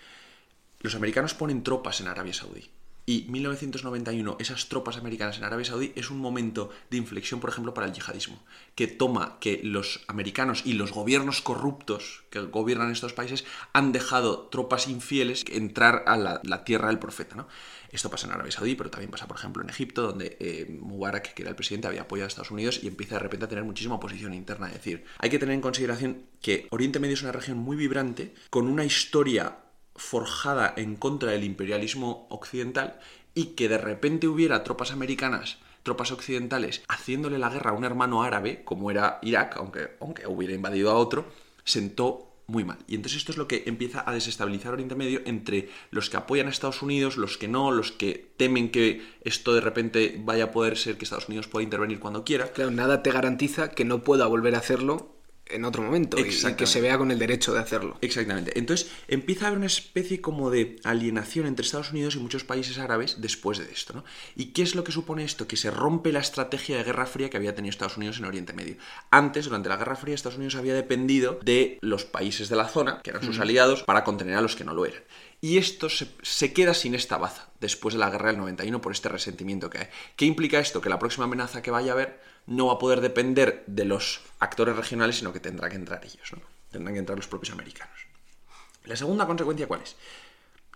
Los 0.81 0.93
americanos 0.93 1.33
ponen 1.33 1.63
tropas 1.63 1.99
en 1.99 2.07
Arabia 2.07 2.33
Saudí. 2.33 2.69
Y 3.05 3.25
1991, 3.27 4.37
esas 4.39 4.69
tropas 4.69 4.95
americanas 4.95 5.37
en 5.37 5.43
Arabia 5.43 5.65
Saudí 5.65 5.91
es 5.95 6.09
un 6.09 6.19
momento 6.19 6.69
de 6.89 6.95
inflexión, 6.95 7.41
por 7.41 7.49
ejemplo, 7.49 7.73
para 7.73 7.85
el 7.85 7.93
yihadismo, 7.93 8.41
que 8.75 8.87
toma 8.87 9.39
que 9.41 9.59
los 9.61 10.05
americanos 10.07 10.61
y 10.65 10.73
los 10.73 10.93
gobiernos 10.93 11.41
corruptos 11.41 12.23
que 12.29 12.39
gobiernan 12.39 12.91
estos 12.91 13.11
países 13.11 13.43
han 13.73 13.91
dejado 13.91 14.47
tropas 14.47 14.87
infieles 14.87 15.43
entrar 15.51 16.05
a 16.07 16.15
la, 16.15 16.63
tierra 16.63 16.87
del 16.87 16.99
profeta. 16.99 17.35
¿no? 17.35 17.47
Esto 17.91 18.09
pasa 18.09 18.27
en 18.27 18.33
Arabia 18.33 18.53
Saudí, 18.53 18.75
pero 18.75 18.89
también 18.89 19.11
pasa, 19.11 19.27
por 19.27 19.35
ejemplo, 19.35 19.61
en 19.61 19.69
Egipto, 19.69 20.03
donde 20.03 20.37
eh, 20.39 20.77
Mubarak, 20.79 21.33
que 21.33 21.41
era 21.41 21.49
el 21.49 21.57
presidente, 21.57 21.87
había 21.87 22.03
apoyado 22.03 22.27
a 22.27 22.29
Estados 22.29 22.51
Unidos 22.51 22.79
y 22.81 22.87
empieza 22.87 23.15
de 23.15 23.19
repente 23.19 23.45
a 23.45 23.49
tener 23.49 23.65
muchísima 23.65 23.95
oposición 23.95 24.33
interna. 24.33 24.67
Es 24.67 24.75
decir, 24.75 25.03
hay 25.17 25.29
que 25.29 25.39
tener 25.39 25.55
en 25.55 25.61
consideración 25.61 26.23
que 26.41 26.67
Oriente 26.69 26.99
Medio 26.99 27.15
es 27.15 27.21
una 27.21 27.33
región 27.33 27.57
muy 27.57 27.75
vibrante, 27.75 28.33
con 28.49 28.67
una 28.67 28.85
historia 28.85 29.57
forjada 29.95 30.73
en 30.75 30.95
contra 30.95 31.31
del 31.31 31.43
imperialismo 31.43 32.27
occidental 32.29 32.99
y 33.35 33.47
que 33.55 33.69
de 33.69 33.77
repente 33.77 34.27
hubiera 34.27 34.63
tropas 34.63 34.91
americanas, 34.91 35.57
tropas 35.83 36.11
occidentales, 36.11 36.83
haciéndole 36.87 37.39
la 37.39 37.49
guerra 37.49 37.71
a 37.71 37.73
un 37.73 37.83
hermano 37.83 38.23
árabe, 38.23 38.63
como 38.63 38.91
era 38.91 39.19
Irak, 39.21 39.57
aunque, 39.57 39.91
aunque 39.99 40.27
hubiera 40.27 40.53
invadido 40.53 40.91
a 40.91 40.95
otro, 40.95 41.25
sentó 41.63 42.33
muy 42.47 42.63
mal. 42.63 42.79
Y 42.87 42.95
entonces 42.95 43.19
esto 43.19 43.31
es 43.31 43.37
lo 43.37 43.47
que 43.47 43.63
empieza 43.65 44.03
a 44.05 44.13
desestabilizar 44.13 44.73
Oriente 44.73 44.95
Medio 44.95 45.21
entre 45.25 45.69
los 45.91 46.09
que 46.09 46.17
apoyan 46.17 46.47
a 46.47 46.49
Estados 46.49 46.81
Unidos, 46.81 47.17
los 47.17 47.37
que 47.37 47.47
no, 47.47 47.71
los 47.71 47.91
que 47.91 48.33
temen 48.37 48.69
que 48.69 49.01
esto 49.23 49.53
de 49.53 49.61
repente 49.61 50.21
vaya 50.23 50.45
a 50.45 50.51
poder 50.51 50.77
ser 50.77 50.97
que 50.97 51.05
Estados 51.05 51.29
Unidos 51.29 51.47
pueda 51.47 51.63
intervenir 51.63 51.99
cuando 51.99 52.23
quiera. 52.23 52.51
Claro, 52.51 52.71
nada 52.71 53.01
te 53.01 53.11
garantiza 53.11 53.71
que 53.71 53.85
no 53.85 54.03
pueda 54.03 54.27
volver 54.27 54.55
a 54.55 54.59
hacerlo 54.59 55.12
en 55.53 55.65
otro 55.65 55.83
momento 55.83 56.17
y, 56.19 56.23
que 56.55 56.67
se 56.67 56.81
vea 56.81 56.97
con 56.97 57.11
el 57.11 57.19
derecho 57.19 57.53
de 57.53 57.59
hacerlo. 57.59 57.97
Exactamente. 58.01 58.57
Entonces 58.57 58.89
empieza 59.07 59.45
a 59.45 59.47
haber 59.47 59.57
una 59.57 59.67
especie 59.67 60.21
como 60.21 60.49
de 60.49 60.77
alienación 60.83 61.45
entre 61.45 61.65
Estados 61.65 61.91
Unidos 61.91 62.15
y 62.15 62.19
muchos 62.19 62.43
países 62.43 62.77
árabes 62.77 63.21
después 63.21 63.57
de 63.57 63.71
esto. 63.71 63.93
¿no? 63.93 64.03
¿Y 64.35 64.47
qué 64.47 64.61
es 64.63 64.75
lo 64.75 64.83
que 64.83 64.91
supone 64.91 65.23
esto? 65.23 65.47
Que 65.47 65.57
se 65.57 65.71
rompe 65.71 66.11
la 66.11 66.19
estrategia 66.19 66.77
de 66.77 66.83
Guerra 66.83 67.05
Fría 67.05 67.29
que 67.29 67.37
había 67.37 67.55
tenido 67.55 67.69
Estados 67.71 67.97
Unidos 67.97 68.17
en 68.19 68.25
Oriente 68.25 68.53
Medio. 68.53 68.77
Antes, 69.11 69.45
durante 69.45 69.69
la 69.69 69.77
Guerra 69.77 69.95
Fría, 69.95 70.15
Estados 70.15 70.37
Unidos 70.37 70.55
había 70.55 70.73
dependido 70.73 71.39
de 71.43 71.77
los 71.81 72.05
países 72.05 72.49
de 72.49 72.55
la 72.55 72.67
zona, 72.67 73.01
que 73.03 73.11
eran 73.11 73.23
sus 73.23 73.39
aliados, 73.39 73.83
para 73.83 74.03
contener 74.03 74.35
a 74.35 74.41
los 74.41 74.55
que 74.55 74.63
no 74.63 74.73
lo 74.73 74.85
eran. 74.85 75.03
Y 75.43 75.57
esto 75.57 75.89
se, 75.89 76.53
queda 76.53 76.73
sin 76.73 76.95
esta 76.95 77.17
baza 77.17 77.49
después 77.59 77.95
de 77.95 77.99
la 77.99 78.09
guerra 78.09 78.27
del 78.27 78.37
91 78.37 78.79
por 78.79 78.93
este 78.93 79.09
resentimiento 79.09 79.69
que 79.69 79.79
hay. 79.79 79.87
¿Qué 80.15 80.23
implica 80.23 80.57
esto? 80.57 80.79
Que 80.79 80.87
la 80.87 80.99
próxima 80.99 81.25
amenaza 81.25 81.61
que 81.61 81.69
vaya 81.69 81.91
a 81.91 81.95
haber 81.95 82.21
no 82.47 82.67
va 82.67 82.75
a 82.75 82.79
poder 82.79 83.01
depender 83.01 83.65
de 83.67 83.83
los 83.83 84.21
actores 84.39 84.77
regionales, 84.77 85.17
sino 85.17 85.33
que 85.33 85.41
tendrá 85.41 85.67
que 85.69 85.75
entrar 85.75 86.05
ellos, 86.05 86.31
¿no? 86.31 86.41
Tendrán 86.71 86.93
que 86.93 86.99
entrar 86.99 87.17
los 87.17 87.27
propios 87.27 87.51
americanos. 87.51 88.07
La 88.85 88.95
segunda 88.95 89.27
consecuencia, 89.27 89.67
¿cuál 89.67 89.81
es? 89.81 89.97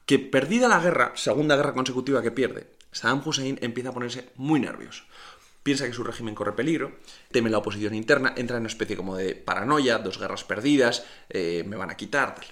Que 0.06 0.20
perdida 0.20 0.68
la 0.68 0.82
guerra, 0.82 1.14
segunda 1.16 1.56
guerra 1.56 1.72
consecutiva 1.72 2.22
que 2.22 2.32
pierde, 2.32 2.68
Saddam 2.92 3.22
Hussein 3.26 3.58
empieza 3.62 3.92
a 3.92 3.94
ponerse 3.94 4.34
muy 4.36 4.60
nervioso. 4.60 5.06
Piensa 5.64 5.86
que 5.86 5.94
su 5.94 6.04
régimen 6.04 6.36
corre 6.36 6.52
peligro, 6.52 6.98
teme 7.32 7.50
la 7.50 7.60
oposición 7.60 7.96
interna, 7.96 8.34
entra 8.36 8.58
en 8.58 8.64
una 8.64 8.70
especie 8.70 8.98
como 8.98 9.16
de 9.16 9.34
paranoia, 9.34 10.00
dos 10.00 10.20
guerras 10.20 10.44
perdidas, 10.44 11.06
eh, 11.30 11.64
me 11.66 11.78
van 11.78 11.90
a 11.90 11.96
quitar, 11.96 12.36
tal. 12.36 12.48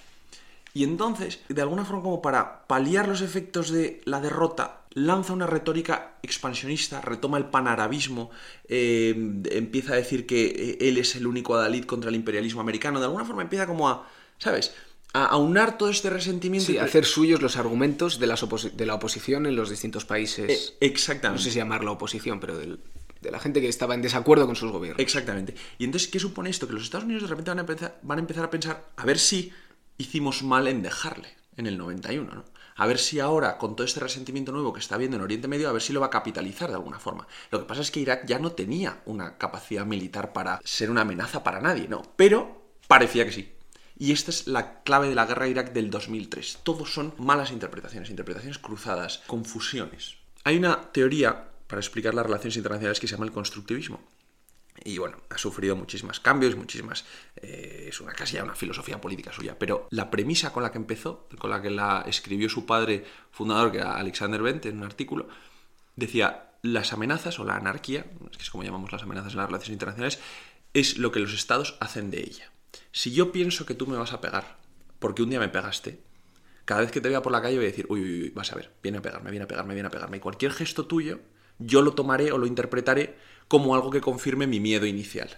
Y 0.76 0.84
entonces, 0.84 1.40
de 1.48 1.62
alguna 1.62 1.86
forma 1.86 2.02
como 2.02 2.20
para 2.20 2.66
paliar 2.66 3.08
los 3.08 3.22
efectos 3.22 3.70
de 3.70 4.02
la 4.04 4.20
derrota, 4.20 4.82
lanza 4.90 5.32
una 5.32 5.46
retórica 5.46 6.16
expansionista, 6.22 7.00
retoma 7.00 7.38
el 7.38 7.46
panarabismo, 7.46 8.30
eh, 8.68 9.14
empieza 9.52 9.94
a 9.94 9.96
decir 9.96 10.26
que 10.26 10.44
eh, 10.44 10.78
él 10.86 10.98
es 10.98 11.16
el 11.16 11.26
único 11.26 11.54
adalid 11.54 11.86
contra 11.86 12.10
el 12.10 12.16
imperialismo 12.16 12.60
americano, 12.60 12.98
de 12.98 13.06
alguna 13.06 13.24
forma 13.24 13.40
empieza 13.40 13.66
como 13.66 13.88
a, 13.88 14.06
¿sabes? 14.36 14.74
A 15.14 15.24
aunar 15.24 15.78
todo 15.78 15.88
este 15.88 16.10
resentimiento. 16.10 16.70
y 16.70 16.76
hacer 16.76 17.06
suyos 17.06 17.40
los 17.40 17.56
argumentos 17.56 18.20
de, 18.20 18.26
de, 18.26 18.86
la 18.86 18.94
oposición 18.94 19.46
en 19.46 19.56
los 19.56 19.70
distintos 19.70 20.04
países. 20.04 20.74
Eh, 20.78 20.86
exactamente. 20.86 21.38
No 21.38 21.42
sé 21.42 21.52
si 21.52 21.56
llamarla 21.56 21.92
oposición, 21.92 22.38
pero 22.38 22.58
de 22.58 23.30
la 23.30 23.38
gente 23.38 23.62
que 23.62 23.68
estaba 23.68 23.94
en 23.94 24.02
desacuerdo 24.02 24.44
con 24.44 24.56
sus 24.56 24.70
gobiernos. 24.70 25.00
Exactamente. 25.00 25.54
Y 25.78 25.84
entonces, 25.84 26.10
¿qué 26.10 26.20
supone 26.20 26.50
esto? 26.50 26.66
Que 26.66 26.74
los 26.74 26.82
Estados 26.82 27.06
Unidos 27.06 27.22
de 27.22 27.28
repente 27.30 27.50
van 27.50 27.58
a 27.58 27.62
empezar, 27.62 27.98
van 28.02 28.18
a, 28.18 28.20
empezar 28.20 28.44
a 28.44 28.50
pensar, 28.50 28.84
a 28.94 29.06
ver 29.06 29.18
si 29.18 29.52
hicimos 29.98 30.42
mal 30.42 30.68
en 30.68 30.82
dejarle 30.82 31.28
en 31.56 31.66
el 31.66 31.78
91, 31.78 32.34
¿no? 32.34 32.44
A 32.78 32.86
ver 32.86 32.98
si 32.98 33.20
ahora, 33.20 33.56
con 33.56 33.74
todo 33.74 33.86
este 33.86 34.00
resentimiento 34.00 34.52
nuevo 34.52 34.74
que 34.74 34.80
está 34.80 34.96
habiendo 34.96 35.16
en 35.16 35.22
Oriente 35.22 35.48
Medio, 35.48 35.70
a 35.70 35.72
ver 35.72 35.80
si 35.80 35.94
lo 35.94 36.00
va 36.00 36.06
a 36.06 36.10
capitalizar 36.10 36.68
de 36.68 36.74
alguna 36.74 36.98
forma. 36.98 37.26
Lo 37.50 37.58
que 37.58 37.64
pasa 37.64 37.80
es 37.80 37.90
que 37.90 38.00
Irak 38.00 38.26
ya 38.26 38.38
no 38.38 38.52
tenía 38.52 39.00
una 39.06 39.38
capacidad 39.38 39.86
militar 39.86 40.34
para 40.34 40.60
ser 40.62 40.90
una 40.90 41.00
amenaza 41.00 41.42
para 41.42 41.60
nadie, 41.60 41.88
¿no? 41.88 42.02
Pero 42.16 42.66
parecía 42.86 43.24
que 43.24 43.32
sí. 43.32 43.52
Y 43.98 44.12
esta 44.12 44.30
es 44.30 44.46
la 44.46 44.82
clave 44.82 45.08
de 45.08 45.14
la 45.14 45.24
guerra 45.24 45.46
de 45.46 45.52
Irak 45.52 45.72
del 45.72 45.90
2003. 45.90 46.58
Todos 46.62 46.92
son 46.92 47.14
malas 47.16 47.50
interpretaciones, 47.50 48.10
interpretaciones 48.10 48.58
cruzadas, 48.58 49.22
confusiones. 49.26 50.16
Hay 50.44 50.58
una 50.58 50.92
teoría 50.92 51.48
para 51.66 51.80
explicar 51.80 52.12
las 52.12 52.26
relaciones 52.26 52.58
internacionales 52.58 53.00
que 53.00 53.08
se 53.08 53.12
llama 53.12 53.24
el 53.24 53.32
constructivismo. 53.32 54.00
Y 54.84 54.98
bueno, 54.98 55.16
ha 55.30 55.38
sufrido 55.38 55.76
muchísimos 55.76 56.20
cambios, 56.20 56.56
muchísimas... 56.56 57.04
Eh, 57.36 57.86
es 57.88 58.00
una 58.00 58.12
casi 58.12 58.34
ya 58.34 58.44
una 58.44 58.54
filosofía 58.54 59.00
política 59.00 59.32
suya. 59.32 59.58
Pero 59.58 59.88
la 59.90 60.10
premisa 60.10 60.52
con 60.52 60.62
la 60.62 60.70
que 60.70 60.78
empezó, 60.78 61.28
con 61.38 61.50
la 61.50 61.62
que 61.62 61.70
la 61.70 62.04
escribió 62.06 62.48
su 62.48 62.66
padre 62.66 63.04
fundador, 63.30 63.72
que 63.72 63.78
era 63.78 63.96
Alexander 63.96 64.42
Bent, 64.42 64.66
en 64.66 64.78
un 64.78 64.84
artículo, 64.84 65.28
decía, 65.96 66.50
las 66.62 66.92
amenazas 66.92 67.38
o 67.38 67.44
la 67.44 67.56
anarquía, 67.56 68.04
que 68.04 68.42
es 68.42 68.50
como 68.50 68.64
llamamos 68.64 68.92
las 68.92 69.02
amenazas 69.02 69.32
en 69.32 69.38
las 69.38 69.46
relaciones 69.46 69.74
internacionales, 69.74 70.18
es 70.74 70.98
lo 70.98 71.12
que 71.12 71.20
los 71.20 71.32
estados 71.32 71.76
hacen 71.80 72.10
de 72.10 72.20
ella. 72.20 72.50
Si 72.92 73.12
yo 73.12 73.32
pienso 73.32 73.66
que 73.66 73.74
tú 73.74 73.86
me 73.86 73.96
vas 73.96 74.12
a 74.12 74.20
pegar 74.20 74.58
porque 74.98 75.22
un 75.22 75.30
día 75.30 75.40
me 75.40 75.48
pegaste, 75.48 76.00
cada 76.64 76.80
vez 76.80 76.90
que 76.90 77.00
te 77.00 77.08
vea 77.08 77.22
por 77.22 77.32
la 77.32 77.40
calle 77.40 77.56
voy 77.56 77.66
a 77.66 77.68
decir, 77.68 77.86
uy, 77.88 78.00
uy, 78.00 78.22
uy, 78.22 78.30
vas 78.30 78.52
a 78.52 78.56
ver, 78.56 78.72
viene 78.82 78.98
a 78.98 79.02
pegarme, 79.02 79.30
viene 79.30 79.44
a 79.44 79.48
pegarme, 79.48 79.74
viene 79.74 79.86
a 79.86 79.90
pegarme. 79.90 80.16
Y 80.16 80.20
cualquier 80.20 80.52
gesto 80.52 80.86
tuyo, 80.86 81.20
yo 81.58 81.80
lo 81.80 81.92
tomaré 81.94 82.32
o 82.32 82.38
lo 82.38 82.46
interpretaré 82.46 83.16
como 83.48 83.74
algo 83.74 83.90
que 83.90 84.00
confirme 84.00 84.46
mi 84.46 84.60
miedo 84.60 84.86
inicial. 84.86 85.36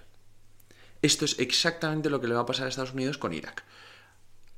Esto 1.02 1.24
es 1.24 1.38
exactamente 1.38 2.10
lo 2.10 2.20
que 2.20 2.28
le 2.28 2.34
va 2.34 2.40
a 2.40 2.46
pasar 2.46 2.66
a 2.66 2.68
Estados 2.68 2.92
Unidos 2.92 3.18
con 3.18 3.32
Irak. 3.32 3.64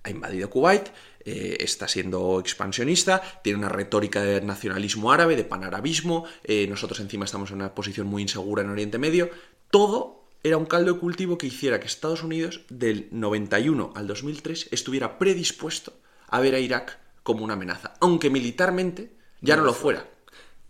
Ha 0.03 0.11
invadido 0.11 0.49
Kuwait, 0.49 0.89
eh, 1.25 1.59
está 1.61 1.87
siendo 1.87 2.41
expansionista, 2.41 3.21
tiene 3.43 3.59
una 3.59 3.69
retórica 3.69 4.23
de 4.23 4.41
nacionalismo 4.41 5.13
árabe, 5.13 5.37
de 5.37 5.45
panarabismo, 5.45 6.25
eh, 6.45 6.67
nosotros 6.67 7.01
encima 7.01 7.27
estamos 7.27 7.51
en 7.51 7.57
una 7.57 7.75
posición 7.75 8.07
muy 8.07 8.23
insegura 8.23 8.63
en 8.63 8.71
Oriente 8.71 8.97
Medio. 8.97 9.31
Todo 9.71 10.25
era 10.43 10.57
un 10.57 10.65
caldo 10.65 10.95
de 10.95 11.01
cultivo 11.01 11.37
que 11.37 11.49
hiciera 11.49 11.81
que 11.81 11.87
Estados 11.87 12.23
Unidos 12.23 12.63
del 12.71 13.09
91 13.11 13.93
al 13.95 14.07
2003 14.07 14.69
estuviera 14.71 15.19
predispuesto 15.19 15.93
a 16.29 16.41
ver 16.41 16.55
a 16.55 16.59
Irak 16.59 16.99
como 17.23 17.45
una 17.45 17.55
amenaza, 17.55 17.93
aunque 18.01 18.31
militarmente 18.31 19.13
ya 19.43 19.57
no, 19.57 19.65
lo 19.65 19.75
fuera. 19.75 20.09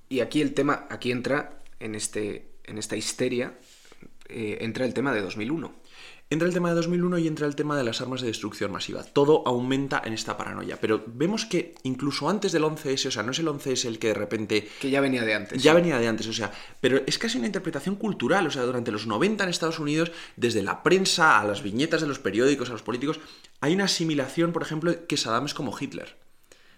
Y 0.08 0.20
aquí 0.20 0.40
el 0.40 0.54
tema, 0.54 0.86
aquí 0.90 1.12
entra 1.12 1.60
en, 1.78 1.94
este, 1.94 2.49
en 2.64 2.78
esta 2.78 2.96
histeria, 2.96 3.54
eh, 4.28 4.58
entra 4.60 4.84
el 4.84 4.94
tema 4.94 5.12
de 5.12 5.22
2001. 5.22 5.80
Entra 6.32 6.46
el 6.46 6.54
tema 6.54 6.68
de 6.68 6.76
2001 6.76 7.18
y 7.18 7.26
entra 7.26 7.48
el 7.48 7.56
tema 7.56 7.76
de 7.76 7.82
las 7.82 8.00
armas 8.00 8.20
de 8.20 8.28
destrucción 8.28 8.70
masiva. 8.70 9.02
Todo 9.02 9.42
aumenta 9.48 10.00
en 10.04 10.12
esta 10.12 10.36
paranoia. 10.36 10.78
Pero 10.80 11.02
vemos 11.08 11.44
que 11.44 11.74
incluso 11.82 12.28
antes 12.28 12.52
del 12.52 12.62
11S, 12.62 13.06
o 13.06 13.10
sea, 13.10 13.24
no 13.24 13.32
es 13.32 13.40
el 13.40 13.48
11S 13.48 13.86
el 13.86 13.98
que 13.98 14.08
de 14.08 14.14
repente... 14.14 14.68
Que 14.80 14.90
ya 14.90 15.00
venía 15.00 15.24
de 15.24 15.34
antes. 15.34 15.60
Ya 15.60 15.74
venía 15.74 15.98
de 15.98 16.06
antes, 16.06 16.28
o 16.28 16.32
sea, 16.32 16.52
pero 16.80 17.00
es 17.04 17.18
casi 17.18 17.38
una 17.38 17.48
interpretación 17.48 17.96
cultural. 17.96 18.46
O 18.46 18.50
sea, 18.52 18.62
durante 18.62 18.92
los 18.92 19.08
90 19.08 19.42
en 19.42 19.50
Estados 19.50 19.80
Unidos, 19.80 20.12
desde 20.36 20.62
la 20.62 20.84
prensa 20.84 21.40
a 21.40 21.44
las 21.44 21.64
viñetas 21.64 22.00
de 22.00 22.06
los 22.06 22.20
periódicos, 22.20 22.68
a 22.68 22.74
los 22.74 22.82
políticos, 22.82 23.18
hay 23.60 23.74
una 23.74 23.86
asimilación, 23.86 24.52
por 24.52 24.62
ejemplo, 24.62 24.94
que 25.08 25.16
Saddam 25.16 25.46
es 25.46 25.54
como 25.54 25.76
Hitler. 25.76 26.14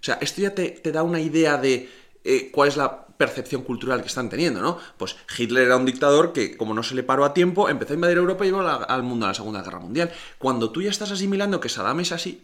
O 0.01 0.05
sea, 0.05 0.15
esto 0.23 0.41
ya 0.41 0.55
te, 0.55 0.71
te 0.71 0.93
da 0.93 1.03
una 1.03 1.21
idea 1.21 1.59
de 1.59 1.91
eh, 2.25 2.51
cuál 2.51 2.69
es 2.69 2.79
la 2.79 3.07
percepción 3.23 3.63
cultural 3.63 4.01
que 4.01 4.09
están 4.09 4.29
teniendo, 4.29 4.61
¿no? 4.61 4.79
Pues 4.97 5.15
Hitler 5.39 5.67
era 5.67 5.77
un 5.77 5.87
dictador 5.87 6.33
que, 6.33 6.57
como 6.57 6.75
no 6.75 6.83
se 6.83 6.97
le 6.97 7.05
paró 7.05 7.25
a 7.25 7.33
tiempo, 7.33 7.69
empezó 7.69 7.93
a 7.93 7.95
invadir 7.95 8.19
Europa 8.19 8.45
y 8.45 8.49
llevó 8.49 8.63
al 8.63 9.03
mundo 9.05 9.27
a 9.27 9.29
la 9.29 9.35
Segunda 9.35 9.63
Guerra 9.63 9.79
Mundial. 9.79 10.11
Cuando 10.39 10.73
tú 10.73 10.83
ya 10.83 10.91
estás 10.91 11.13
asimilando 11.13 11.61
que 11.61 11.69
Saddam 11.69 12.01
es 12.01 12.11
así, 12.11 12.43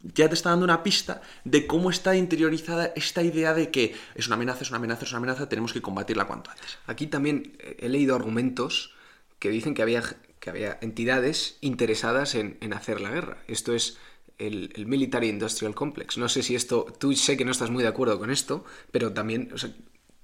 ya 0.00 0.28
te 0.28 0.34
está 0.34 0.50
dando 0.50 0.64
una 0.64 0.84
pista 0.84 1.22
de 1.44 1.66
cómo 1.66 1.90
está 1.90 2.14
interiorizada 2.14 2.92
esta 2.94 3.22
idea 3.22 3.52
de 3.52 3.72
que 3.72 3.96
es 4.14 4.28
una 4.28 4.36
amenaza, 4.36 4.62
es 4.62 4.70
una 4.70 4.78
amenaza, 4.78 5.04
es 5.04 5.10
una 5.10 5.18
amenaza, 5.18 5.48
tenemos 5.48 5.72
que 5.72 5.82
combatirla 5.82 6.26
cuanto 6.26 6.52
antes. 6.52 6.78
Aquí 6.86 7.08
también 7.08 7.56
he 7.58 7.88
leído 7.88 8.14
argumentos 8.14 8.94
que 9.40 9.48
dicen 9.48 9.74
que 9.74 9.82
había, 9.82 10.04
que 10.38 10.50
había 10.50 10.78
entidades 10.82 11.56
interesadas 11.62 12.36
en, 12.36 12.58
en 12.60 12.74
hacer 12.74 13.00
la 13.00 13.10
guerra. 13.10 13.38
Esto 13.48 13.74
es 13.74 13.98
el, 14.46 14.86
Military 14.86 15.28
Industrial 15.28 15.74
Complex. 15.74 16.18
No 16.18 16.28
sé 16.28 16.42
si 16.42 16.54
esto, 16.54 16.86
tú 16.98 17.12
sé 17.14 17.36
que 17.36 17.44
no 17.44 17.50
estás 17.50 17.70
muy 17.70 17.82
de 17.82 17.88
acuerdo 17.88 18.18
con 18.18 18.30
esto, 18.30 18.64
pero 18.90 19.12
también, 19.12 19.52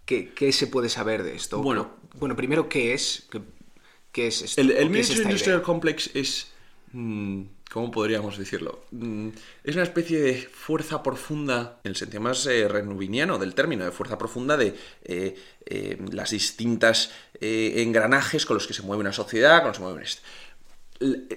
¿qué, 0.09 0.53
se 0.53 0.67
puede 0.67 0.89
saber 0.89 1.23
de 1.23 1.37
esto? 1.37 1.63
Bueno, 1.63 1.91
bueno 2.15 2.35
primero, 2.35 2.69
¿qué 2.69 2.95
es? 2.95 3.29
¿Qué, 4.11 4.27
es 4.27 4.43
esto? 4.43 4.61
El, 4.61 4.91
Military 4.91 5.23
Industrial 5.23 5.63
Complex 5.63 6.11
es... 6.15 6.49
Mm, 6.93 7.43
¿Cómo 7.71 7.91
podríamos 7.91 8.39
decirlo? 8.39 8.87
Mm, 8.93 9.29
es 9.63 9.75
una 9.75 9.85
especie 9.85 10.19
de 10.21 10.35
fuerza 10.41 11.03
profunda, 11.03 11.81
en 11.85 11.91
el 11.91 11.97
sentido 11.97 12.23
más 12.23 12.47
eh, 12.47 12.67
renubiniano 12.67 13.37
del 13.37 13.55
término, 13.55 13.85
de 13.85 13.91
fuerza 13.91 14.17
profunda 14.17 14.57
de 14.57 14.75
eh, 15.05 15.35
eh, 15.67 15.99
las 16.11 16.31
distintas 16.31 17.13
engranajes 17.41 18.47
con 18.47 18.55
los 18.55 18.67
que 18.67 18.73
se 18.73 18.83
mueve 18.83 19.03
una 19.03 19.13
sociedad, 19.13 19.59
con 19.59 19.69
los 19.69 19.77
que 19.77 19.83
se 19.83 19.85
mueve 19.85 20.07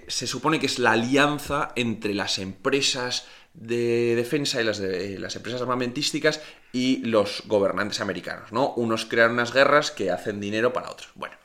se 0.08 0.26
supone 0.26 0.60
que 0.60 0.66
es 0.66 0.80
la 0.80 0.94
alianza 0.94 1.72
entre 1.76 2.16
las 2.16 2.40
empresas 2.40 3.28
de 3.54 4.16
defensa 4.16 4.62
y 4.62 4.64
las, 4.64 4.78
de, 4.78 5.20
las 5.20 5.36
empresas 5.36 5.62
armamentísticas 5.62 6.42
y 6.72 7.06
los 7.06 7.44
gobernantes 7.48 8.02
americanos, 8.02 8.52
¿no? 8.52 8.74
Unos 8.76 9.06
crean 9.06 9.32
unas 9.32 9.54
guerras 9.54 9.92
que 9.92 10.12
hacen 10.12 10.40
dinero 10.40 10.72
para 10.74 10.90
otros. 10.90 11.12
Bueno, 11.16 11.36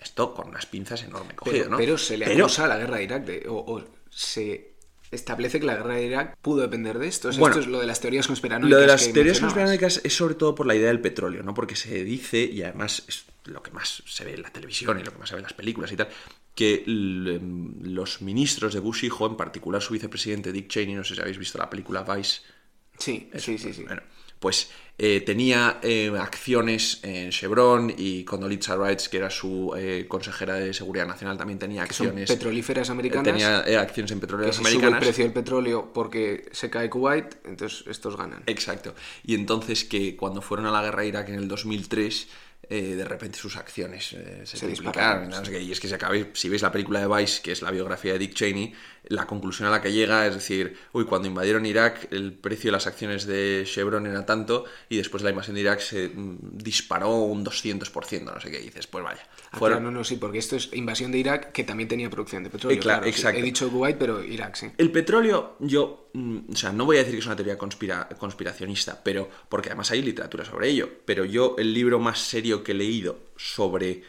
esto 0.00 0.34
con 0.34 0.48
unas 0.48 0.66
pinzas 0.66 1.02
enormes 1.04 1.34
cogido, 1.34 1.64
pero, 1.64 1.70
¿no? 1.70 1.76
Pero 1.78 1.98
se 1.98 2.16
le 2.16 2.26
acusa 2.26 2.64
a 2.64 2.68
la 2.68 2.78
guerra 2.78 2.96
de 2.96 3.04
Irak, 3.04 3.28
o, 3.48 3.82
se 4.10 4.72
establece 5.10 5.60
que 5.60 5.66
la 5.66 5.76
guerra 5.76 5.94
de 5.94 6.06
Irak 6.06 6.36
pudo 6.42 6.62
depender 6.62 6.98
de 6.98 7.06
esto. 7.06 7.30
esto 7.30 7.60
es 7.60 7.66
lo 7.66 7.80
de 7.80 7.86
las 7.86 8.00
teorías 8.00 8.26
conspiranoicas. 8.26 8.70
Lo 8.70 8.80
de 8.80 8.86
las 8.86 9.12
teorías 9.12 9.40
conspiranoicas 9.40 10.00
es 10.02 10.16
sobre 10.16 10.34
todo 10.34 10.54
por 10.54 10.66
la 10.66 10.74
idea 10.74 10.88
del 10.88 11.00
petróleo, 11.00 11.42
¿no? 11.42 11.54
Porque 11.54 11.76
se 11.76 12.02
dice, 12.02 12.40
y 12.40 12.62
además 12.62 13.04
es 13.08 13.24
lo 13.46 13.62
que 13.62 13.70
más 13.70 14.02
se 14.06 14.24
ve 14.24 14.34
en 14.34 14.42
la 14.42 14.50
televisión 14.50 14.98
y 14.98 15.02
lo 15.02 15.12
que 15.12 15.18
más 15.18 15.28
se 15.28 15.34
ve 15.34 15.40
en 15.40 15.44
las 15.44 15.52
películas 15.52 15.92
y 15.92 15.96
tal, 15.96 16.08
que 16.54 16.84
em, 16.86 17.74
los 17.82 18.22
ministros 18.22 18.74
de 18.74 18.80
Bush 18.80 19.04
hijo, 19.04 19.26
en 19.26 19.36
particular 19.36 19.82
su 19.82 19.92
vicepresidente 19.92 20.52
Dick 20.52 20.68
Cheney, 20.68 20.94
no 20.94 21.04
sé 21.04 21.14
si 21.14 21.20
habéis 21.20 21.38
visto 21.38 21.58
la 21.58 21.68
película 21.68 22.02
Vice. 22.02 22.40
Sí, 22.98 23.30
sí, 23.36 23.58
sí, 23.58 23.72
sí. 23.72 23.84
Bueno, 23.84 24.02
pues 24.40 24.70
eh, 24.98 25.20
tenía 25.20 25.78
eh, 25.82 26.10
acciones 26.18 27.00
en 27.02 27.30
Chevron 27.30 27.92
y 27.94 28.24
Condoleezza 28.24 28.76
Rice, 28.76 29.10
que 29.10 29.18
era 29.18 29.28
su 29.28 29.74
eh, 29.76 30.06
consejera 30.08 30.54
de 30.54 30.72
Seguridad 30.72 31.06
Nacional, 31.06 31.36
también 31.36 31.58
tenía 31.58 31.82
acciones. 31.82 32.28
Son 32.28 32.36
petrolíferas 32.36 32.88
americanas. 32.88 33.24
tenía 33.24 33.80
acciones 33.80 34.12
en 34.12 34.20
petroleras 34.20 34.56
que 34.56 34.60
americanas. 34.60 34.88
Sube 34.88 34.98
el 34.98 35.04
precio 35.04 35.24
del 35.24 35.32
petróleo 35.34 35.92
porque 35.92 36.48
se 36.52 36.70
cae 36.70 36.88
Kuwait, 36.88 37.34
entonces 37.44 37.84
estos 37.86 38.16
ganan. 38.16 38.42
Exacto. 38.46 38.94
Y 39.24 39.34
entonces 39.34 39.84
que 39.84 40.16
cuando 40.16 40.40
fueron 40.40 40.66
a 40.66 40.70
la 40.70 40.82
guerra 40.82 41.02
de 41.02 41.08
Irak 41.08 41.28
en 41.28 41.34
el 41.34 41.48
2003 41.48 42.28
eh, 42.68 42.96
de 42.96 43.04
repente 43.04 43.38
sus 43.38 43.56
acciones 43.56 44.12
eh, 44.12 44.42
se, 44.44 44.56
se 44.56 44.66
y 44.66 45.70
es 45.70 45.78
que 45.78 45.86
si, 45.86 45.94
acabéis, 45.94 46.26
si 46.32 46.48
veis 46.48 46.62
la 46.62 46.72
película 46.72 46.98
de 46.98 47.06
Vice, 47.06 47.40
que 47.40 47.52
es 47.52 47.62
la 47.62 47.70
biografía 47.70 48.12
de 48.12 48.18
Dick 48.18 48.34
Cheney, 48.34 48.74
la 49.04 49.24
conclusión 49.24 49.68
a 49.68 49.70
la 49.70 49.80
que 49.80 49.92
llega 49.92 50.26
es 50.26 50.34
decir, 50.34 50.76
uy, 50.92 51.04
cuando 51.04 51.28
invadieron 51.28 51.64
Irak 51.64 52.08
el 52.10 52.32
precio 52.32 52.68
de 52.68 52.72
las 52.72 52.88
acciones 52.88 53.24
de 53.24 53.62
Chevron 53.64 54.08
era 54.08 54.26
tanto 54.26 54.64
y 54.88 54.96
después 54.96 55.22
de 55.22 55.26
la 55.26 55.30
invasión 55.30 55.54
de 55.54 55.60
Irak 55.60 55.78
se 55.78 56.08
mm, 56.08 56.38
disparó 56.54 57.14
un 57.14 57.44
200%, 57.44 58.24
no 58.24 58.40
sé 58.40 58.50
qué 58.50 58.58
dices, 58.58 58.88
pues 58.88 59.04
vaya. 59.04 59.22
Ah, 59.52 59.58
claro, 59.58 59.78
no, 59.78 59.92
no, 59.92 60.02
sí, 60.02 60.16
porque 60.16 60.38
esto 60.38 60.56
es 60.56 60.70
invasión 60.72 61.12
de 61.12 61.18
Irak 61.18 61.52
que 61.52 61.62
también 61.62 61.88
tenía 61.88 62.10
producción 62.10 62.42
de 62.42 62.50
petróleo. 62.50 62.80
claro, 62.80 63.06
exacto. 63.06 63.38
He 63.38 63.42
dicho 63.42 63.70
Kuwait, 63.70 63.96
pero 63.96 64.24
Irak, 64.24 64.56
sí. 64.56 64.72
El 64.76 64.90
petróleo, 64.90 65.56
yo, 65.60 66.05
o 66.16 66.56
sea, 66.56 66.72
no 66.72 66.84
voy 66.84 66.96
a 66.96 67.00
decir 67.00 67.14
que 67.14 67.20
es 67.20 67.26
una 67.26 67.36
teoría 67.36 67.58
conspiracionista, 67.58 69.02
pero 69.02 69.28
porque 69.48 69.68
además 69.68 69.90
hay 69.90 70.02
literatura 70.02 70.44
sobre 70.44 70.68
ello, 70.68 70.88
pero 71.04 71.24
yo 71.24 71.56
el 71.58 71.74
libro 71.74 71.98
más 71.98 72.18
serio 72.18 72.64
que 72.64 72.72
he 72.72 72.74
leído 72.74 73.18
sobre 73.36 74.02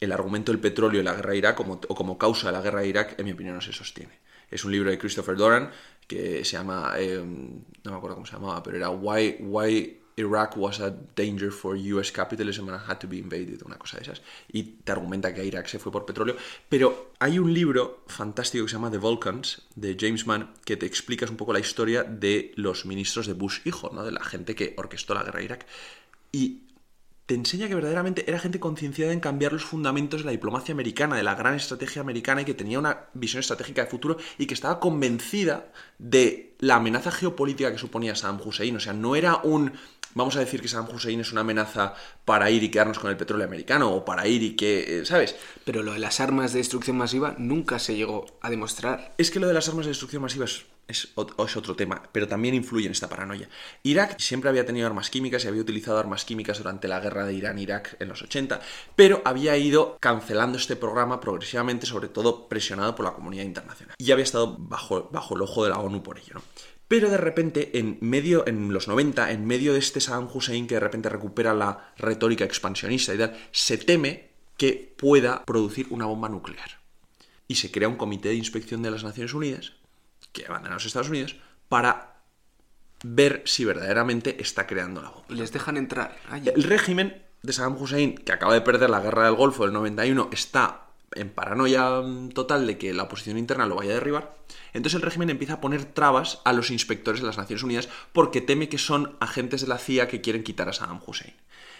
el 0.00 0.12
argumento 0.12 0.52
del 0.52 0.60
petróleo 0.60 1.00
en 1.00 1.06
la 1.06 1.14
guerra 1.14 1.32
de 1.32 1.38
Irak 1.38 1.56
como, 1.56 1.80
o 1.88 1.94
como 1.94 2.18
causa 2.18 2.48
de 2.48 2.52
la 2.52 2.62
guerra 2.62 2.80
de 2.80 2.88
Irak, 2.88 3.18
en 3.18 3.24
mi 3.24 3.32
opinión, 3.32 3.54
no 3.54 3.60
se 3.60 3.72
sostiene. 3.72 4.18
Es 4.50 4.64
un 4.64 4.72
libro 4.72 4.90
de 4.90 4.98
Christopher 4.98 5.36
Doran 5.36 5.70
que 6.06 6.44
se 6.44 6.56
llama, 6.56 6.94
eh, 6.98 7.18
no 7.18 7.90
me 7.90 7.96
acuerdo 7.96 8.16
cómo 8.16 8.26
se 8.26 8.32
llamaba, 8.32 8.62
pero 8.62 8.76
era 8.76 8.90
Why, 8.90 9.36
Why 9.40 10.00
Iraq 10.18 10.56
was 10.56 10.80
a 10.80 10.90
danger 11.14 11.50
for 11.50 11.76
US 11.76 12.10
capitalism 12.10 12.68
and 12.68 12.80
had 12.88 12.98
to 12.98 13.08
be 13.08 13.18
invaded, 13.18 13.62
una 13.64 13.78
cosa 13.78 13.96
de 13.96 14.02
esas. 14.02 14.22
Y 14.50 14.62
te 14.84 14.92
argumenta 14.92 15.32
que 15.32 15.44
Irak 15.44 15.68
se 15.68 15.78
fue 15.78 15.92
por 15.92 16.04
petróleo. 16.04 16.36
Pero 16.68 17.12
hay 17.18 17.38
un 17.38 17.54
libro 17.54 18.02
fantástico 18.06 18.64
que 18.64 18.70
se 18.70 18.76
llama 18.76 18.90
The 18.90 18.98
Vulcans, 18.98 19.62
de 19.76 19.96
James 19.98 20.26
Mann, 20.26 20.52
que 20.64 20.76
te 20.76 20.86
explica 20.86 21.26
un 21.26 21.36
poco 21.36 21.52
la 21.52 21.60
historia 21.60 22.02
de 22.02 22.52
los 22.56 22.84
ministros 22.84 23.26
de 23.26 23.34
Bush 23.34 23.60
hijo, 23.64 23.90
¿no? 23.92 24.04
de 24.04 24.12
la 24.12 24.24
gente 24.24 24.54
que 24.54 24.74
orquestó 24.76 25.14
la 25.14 25.22
guerra 25.22 25.38
de 25.38 25.44
Irak. 25.44 25.66
Y 26.32 26.62
te 27.28 27.34
enseña 27.34 27.68
que 27.68 27.74
verdaderamente 27.74 28.24
era 28.26 28.38
gente 28.38 28.58
concienciada 28.58 29.12
en 29.12 29.20
cambiar 29.20 29.52
los 29.52 29.62
fundamentos 29.62 30.20
de 30.20 30.24
la 30.24 30.30
diplomacia 30.30 30.72
americana, 30.72 31.14
de 31.14 31.22
la 31.22 31.34
gran 31.34 31.54
estrategia 31.54 32.00
americana 32.00 32.40
y 32.40 32.46
que 32.46 32.54
tenía 32.54 32.78
una 32.78 33.00
visión 33.12 33.40
estratégica 33.40 33.84
de 33.84 33.90
futuro 33.90 34.16
y 34.38 34.46
que 34.46 34.54
estaba 34.54 34.80
convencida 34.80 35.70
de 35.98 36.54
la 36.58 36.76
amenaza 36.76 37.10
geopolítica 37.10 37.70
que 37.70 37.76
suponía 37.76 38.16
Saddam 38.16 38.40
Hussein. 38.42 38.76
O 38.76 38.80
sea, 38.80 38.94
no 38.94 39.14
era 39.14 39.42
un 39.44 39.72
vamos 40.14 40.36
a 40.36 40.40
decir 40.40 40.60
que 40.60 40.68
Saddam 40.68 40.94
Hussein 40.94 41.20
es 41.20 41.32
una 41.32 41.42
amenaza 41.42 41.94
para 42.24 42.50
ir 42.50 42.62
y 42.62 42.70
quedarnos 42.70 42.98
con 42.98 43.10
el 43.10 43.16
petróleo 43.16 43.46
americano 43.46 43.92
o 43.92 44.04
para 44.04 44.26
ir 44.26 44.42
y 44.42 44.56
que, 44.56 45.00
eh, 45.00 45.06
¿sabes? 45.06 45.36
Pero 45.64 45.82
lo 45.82 45.92
de 45.92 45.98
las 45.98 46.20
armas 46.20 46.52
de 46.52 46.58
destrucción 46.58 46.96
masiva 46.96 47.34
nunca 47.38 47.78
se 47.78 47.96
llegó 47.96 48.26
a 48.40 48.50
demostrar. 48.50 49.14
Es 49.18 49.30
que 49.30 49.40
lo 49.40 49.48
de 49.48 49.54
las 49.54 49.68
armas 49.68 49.86
de 49.86 49.90
destrucción 49.90 50.22
masiva 50.22 50.44
es 50.44 50.64
es, 50.88 51.14
es, 51.14 51.56
otro 51.56 51.76
tema, 51.76 52.02
pero 52.12 52.26
también 52.26 52.54
influye 52.54 52.86
en 52.86 52.92
esta 52.92 53.08
paranoia. 53.08 53.48
Irak 53.82 54.18
siempre 54.18 54.48
había 54.48 54.64
tenido 54.64 54.86
armas 54.86 55.10
químicas 55.10 55.44
y 55.44 55.48
había 55.48 55.60
utilizado 55.60 55.98
armas 55.98 56.24
químicas 56.24 56.58
durante 56.58 56.88
la 56.88 56.98
guerra 56.98 57.26
de 57.26 57.34
Irán-Irak 57.34 57.96
en 58.00 58.08
los 58.08 58.22
80, 58.22 58.60
pero 58.96 59.20
había 59.24 59.56
ido 59.58 59.98
cancelando 60.00 60.56
este 60.56 60.76
programa 60.76 61.20
progresivamente, 61.20 61.86
sobre 61.86 62.08
todo 62.08 62.48
presionado 62.48 62.94
por 62.96 63.04
la 63.04 63.12
comunidad 63.12 63.44
internacional. 63.44 63.94
Y 63.98 64.10
había 64.10 64.24
estado 64.24 64.56
bajo, 64.58 65.10
bajo 65.12 65.36
el 65.36 65.42
ojo 65.42 65.64
de 65.64 65.70
la 65.70 65.78
ONU 65.78 66.02
por 66.02 66.18
ello. 66.18 66.34
¿no? 66.34 66.42
Pero 66.88 67.10
de 67.10 67.18
repente, 67.18 67.78
en 67.78 67.98
medio, 68.00 68.46
en 68.46 68.72
los 68.72 68.88
90, 68.88 69.30
en 69.30 69.46
medio 69.46 69.74
de 69.74 69.78
este 69.78 70.00
Saddam 70.00 70.28
Hussein 70.32 70.66
que 70.66 70.74
de 70.74 70.80
repente 70.80 71.10
recupera 71.10 71.52
la 71.52 71.92
retórica 71.98 72.44
expansionista 72.44 73.14
y 73.14 73.18
tal, 73.18 73.36
se 73.52 73.76
teme 73.76 74.30
que 74.56 74.94
pueda 74.96 75.44
producir 75.44 75.86
una 75.90 76.06
bomba 76.06 76.30
nuclear. 76.30 76.80
Y 77.46 77.56
se 77.56 77.70
crea 77.70 77.88
un 77.88 77.96
comité 77.96 78.30
de 78.30 78.36
inspección 78.36 78.82
de 78.82 78.90
las 78.90 79.04
Naciones 79.04 79.34
Unidas, 79.34 79.74
que 80.32 80.46
abandona 80.46 80.74
a 80.74 80.78
los 80.78 80.86
Estados 80.86 81.10
Unidos, 81.10 81.36
para 81.68 82.22
ver 83.04 83.42
si 83.44 83.66
verdaderamente 83.66 84.40
está 84.40 84.66
creando 84.66 85.02
la 85.02 85.10
bomba. 85.10 85.26
Y 85.28 85.34
les 85.34 85.52
dejan 85.52 85.76
entrar. 85.76 86.16
El 86.32 86.62
régimen 86.62 87.22
de 87.42 87.52
Saddam 87.52 87.80
Hussein, 87.80 88.16
que 88.16 88.32
acaba 88.32 88.54
de 88.54 88.62
perder 88.62 88.88
la 88.88 89.00
guerra 89.00 89.26
del 89.26 89.34
Golfo 89.34 89.64
del 89.64 89.74
91, 89.74 90.30
está 90.32 90.87
en 91.14 91.30
paranoia 91.30 92.02
total 92.34 92.66
de 92.66 92.78
que 92.78 92.92
la 92.92 93.04
oposición 93.04 93.38
interna 93.38 93.66
lo 93.66 93.76
vaya 93.76 93.92
a 93.92 93.94
derribar, 93.94 94.36
entonces 94.72 94.96
el 94.96 95.02
régimen 95.02 95.30
empieza 95.30 95.54
a 95.54 95.60
poner 95.60 95.84
trabas 95.84 96.40
a 96.44 96.52
los 96.52 96.70
inspectores 96.70 97.20
de 97.20 97.26
las 97.26 97.38
Naciones 97.38 97.62
Unidas 97.62 97.88
porque 98.12 98.40
teme 98.40 98.68
que 98.68 98.78
son 98.78 99.16
agentes 99.20 99.62
de 99.62 99.68
la 99.68 99.78
CIA 99.78 100.08
que 100.08 100.20
quieren 100.20 100.44
quitar 100.44 100.68
a 100.68 100.72
Saddam 100.72 101.00
Hussein. 101.04 101.34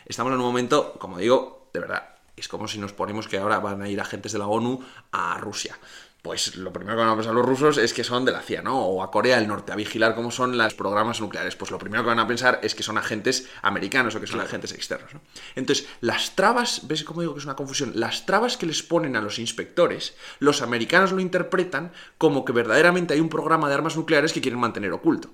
Estamos 0.07 0.33
en 0.33 0.39
un 0.39 0.45
momento, 0.45 0.95
como 0.99 1.19
digo, 1.19 1.71
de 1.73 1.81
verdad, 1.81 2.15
es 2.37 2.49
como 2.49 2.69
si 2.69 2.79
nos 2.79 2.93
ponemos 2.93 3.29
que 3.29 3.39
ahora 3.39 3.59
van 3.59 3.83
a 3.83 3.89
ir 3.89 4.01
agentes 4.01 4.33
de 4.33 4.39
la 4.39 4.47
ONU 4.47 4.81
a 5.13 5.39
Rusia 5.39 5.79
pues 6.23 6.57
lo 6.57 6.73
primero 6.73 6.97
que 6.97 7.05
van 7.05 7.13
a 7.13 7.17
pensar 7.17 7.33
los 7.33 7.47
rusos 7.47 7.79
es 7.79 7.95
que 7.95 8.03
son 8.03 8.25
de 8.25 8.33
la 8.33 8.43
CIA, 8.43 8.63
¿no? 8.63 8.81
O 8.81 9.03
a 9.03 9.11
Corea 9.11 9.39
del 9.39 9.47
Norte, 9.47 9.73
a 9.73 9.77
vigilar 9.77 10.15
cómo 10.15 10.31
son 10.31 10.59
los 10.59 10.75
programas 10.75 11.21
nucleares. 11.21 11.55
Pues 11.55 11.71
lo 11.71 11.79
primero 11.79 12.03
que 12.03 12.09
van 12.09 12.19
a 12.19 12.27
pensar 12.27 12.59
es 12.63 12.75
que 12.75 12.83
son 12.83 12.99
agentes 12.99 13.49
americanos 13.63 14.15
o 14.15 14.21
que 14.21 14.27
son 14.27 14.41
agentes 14.41 14.73
externos, 14.73 15.15
¿no? 15.15 15.21
Entonces, 15.55 15.87
las 16.01 16.35
trabas, 16.35 16.89
¿ves 16.89 17.05
cómo 17.05 17.21
digo 17.21 17.35
que 17.35 17.41
es 17.41 17.45
una 17.45 17.57
confusión? 17.57 17.93
Las 17.95 18.27
trabas 18.27 18.57
que 18.57 18.67
les 18.67 18.83
ponen 18.83 19.15
a 19.17 19.21
los 19.21 19.39
inspectores, 19.39 20.17
los 20.41 20.61
americanos 20.61 21.13
lo 21.13 21.21
interpretan 21.21 21.93
como 22.19 22.45
que 22.45 22.53
verdaderamente 22.53 23.15
hay 23.15 23.21
un 23.21 23.29
programa 23.29 23.69
de 23.69 23.75
armas 23.75 23.97
nucleares 23.97 24.33
que 24.33 24.41
quieren 24.41 24.61
mantener 24.61 24.93
oculto 24.93 25.31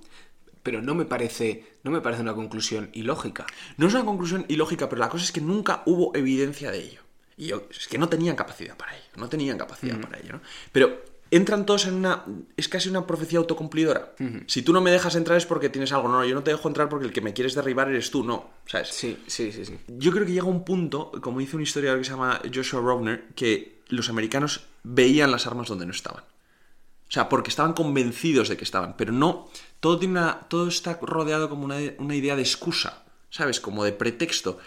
pero 0.62 0.80
no 0.80 0.94
me 0.94 1.04
parece 1.04 1.78
no 1.82 1.90
me 1.90 2.00
parece 2.00 2.22
una 2.22 2.34
conclusión 2.34 2.88
ilógica. 2.94 3.44
No 3.76 3.86
es 3.86 3.94
una 3.94 4.06
conclusión 4.06 4.46
ilógica, 4.48 4.88
pero 4.88 5.00
la 5.00 5.10
cosa 5.10 5.24
es 5.24 5.32
que 5.32 5.42
nunca 5.42 5.82
hubo 5.84 6.16
evidencia 6.16 6.70
de 6.70 6.78
ello. 6.78 7.03
Y 7.36 7.46
yo, 7.46 7.64
es 7.70 7.88
que 7.88 7.98
no 7.98 8.08
tenían 8.08 8.36
capacidad 8.36 8.76
para 8.76 8.94
ello, 8.94 9.04
no 9.16 9.28
tenían 9.28 9.58
capacidad 9.58 10.00
para 10.00 10.18
ello, 10.18 10.34
¿no? 10.34 10.40
Pero 10.72 11.02
entran 11.30 11.66
todos 11.66 11.86
en 11.86 11.94
una... 11.94 12.24
Es 12.56 12.68
casi 12.68 12.88
una 12.88 13.06
profecía 13.06 13.38
autocumplidora. 13.38 14.14
Si 14.46 14.62
tú 14.62 14.72
no 14.72 14.80
me 14.80 14.92
dejas 14.92 15.16
entrar 15.16 15.36
es 15.36 15.46
porque 15.46 15.68
tienes 15.68 15.92
algo. 15.92 16.08
No, 16.08 16.24
yo 16.24 16.34
no 16.34 16.44
te 16.44 16.52
dejo 16.52 16.68
entrar 16.68 16.88
porque 16.88 17.06
el 17.06 17.12
que 17.12 17.20
me 17.20 17.32
quieres 17.32 17.54
derribar 17.54 17.88
eres 17.88 18.10
tú, 18.10 18.22
no. 18.22 18.50
¿Sabes? 18.66 18.88
Sí, 18.88 19.18
sí, 19.26 19.50
sí, 19.50 19.64
sí. 19.64 19.78
Yo 19.88 20.12
creo 20.12 20.24
que 20.26 20.32
llega 20.32 20.46
un 20.46 20.64
punto, 20.64 21.10
como 21.20 21.40
dice 21.40 21.56
un 21.56 21.62
historiador 21.62 21.98
que 21.98 22.04
se 22.04 22.12
llama 22.12 22.40
Joshua 22.54 22.80
Rovner, 22.80 23.28
que 23.34 23.82
los 23.88 24.08
americanos 24.08 24.66
veían 24.84 25.32
las 25.32 25.46
armas 25.46 25.68
donde 25.68 25.86
no 25.86 25.92
estaban. 25.92 26.22
O 26.22 27.12
sea, 27.14 27.28
porque 27.28 27.50
estaban 27.50 27.72
convencidos 27.72 28.48
de 28.48 28.56
que 28.56 28.64
estaban, 28.64 28.96
pero 28.96 29.12
no... 29.12 29.48
Todo, 29.80 29.98
tiene 29.98 30.12
una, 30.20 30.40
todo 30.48 30.68
está 30.68 30.98
rodeado 31.02 31.50
como 31.50 31.64
una, 31.64 31.76
una 31.98 32.14
idea 32.14 32.36
de 32.36 32.42
excusa, 32.42 33.02
¿sabes? 33.28 33.60
Como 33.60 33.84
de 33.84 33.92
pretexto. 33.92 34.58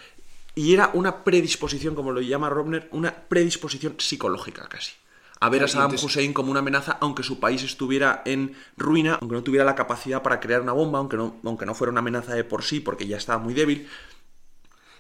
Y 0.58 0.74
era 0.74 0.90
una 0.96 1.24
predisposición, 1.24 1.94
como 1.94 2.12
lo 2.12 2.20
llama 2.20 2.50
Robner, 2.50 2.90
una 2.92 3.14
predisposición 3.14 3.94
psicológica 4.00 4.68
casi. 4.68 4.94
A 5.40 5.50
ver 5.50 5.64
a 5.64 5.68
Saddam 5.68 5.94
Hussein 5.94 6.34
como 6.34 6.50
una 6.50 6.62
amenaza, 6.62 6.98
aunque 7.00 7.22
su 7.22 7.40
país 7.40 7.62
estuviera 7.62 8.24
en 8.26 8.56
ruina, 8.76 9.20
aunque 9.22 9.36
no 9.36 9.44
tuviera 9.44 9.64
la 9.64 9.76
capacidad 9.76 10.24
para 10.24 10.40
crear 10.40 10.62
una 10.62 10.72
bomba, 10.72 10.98
aunque 10.98 11.16
no, 11.16 11.40
aunque 11.44 11.68
no 11.68 11.76
fuera 11.76 11.92
una 11.92 12.00
amenaza 12.00 12.34
de 12.34 12.44
por 12.44 12.64
sí, 12.64 12.80
porque 12.80 13.06
ya 13.06 13.18
estaba 13.18 13.38
muy 13.38 13.54
débil. 13.54 13.88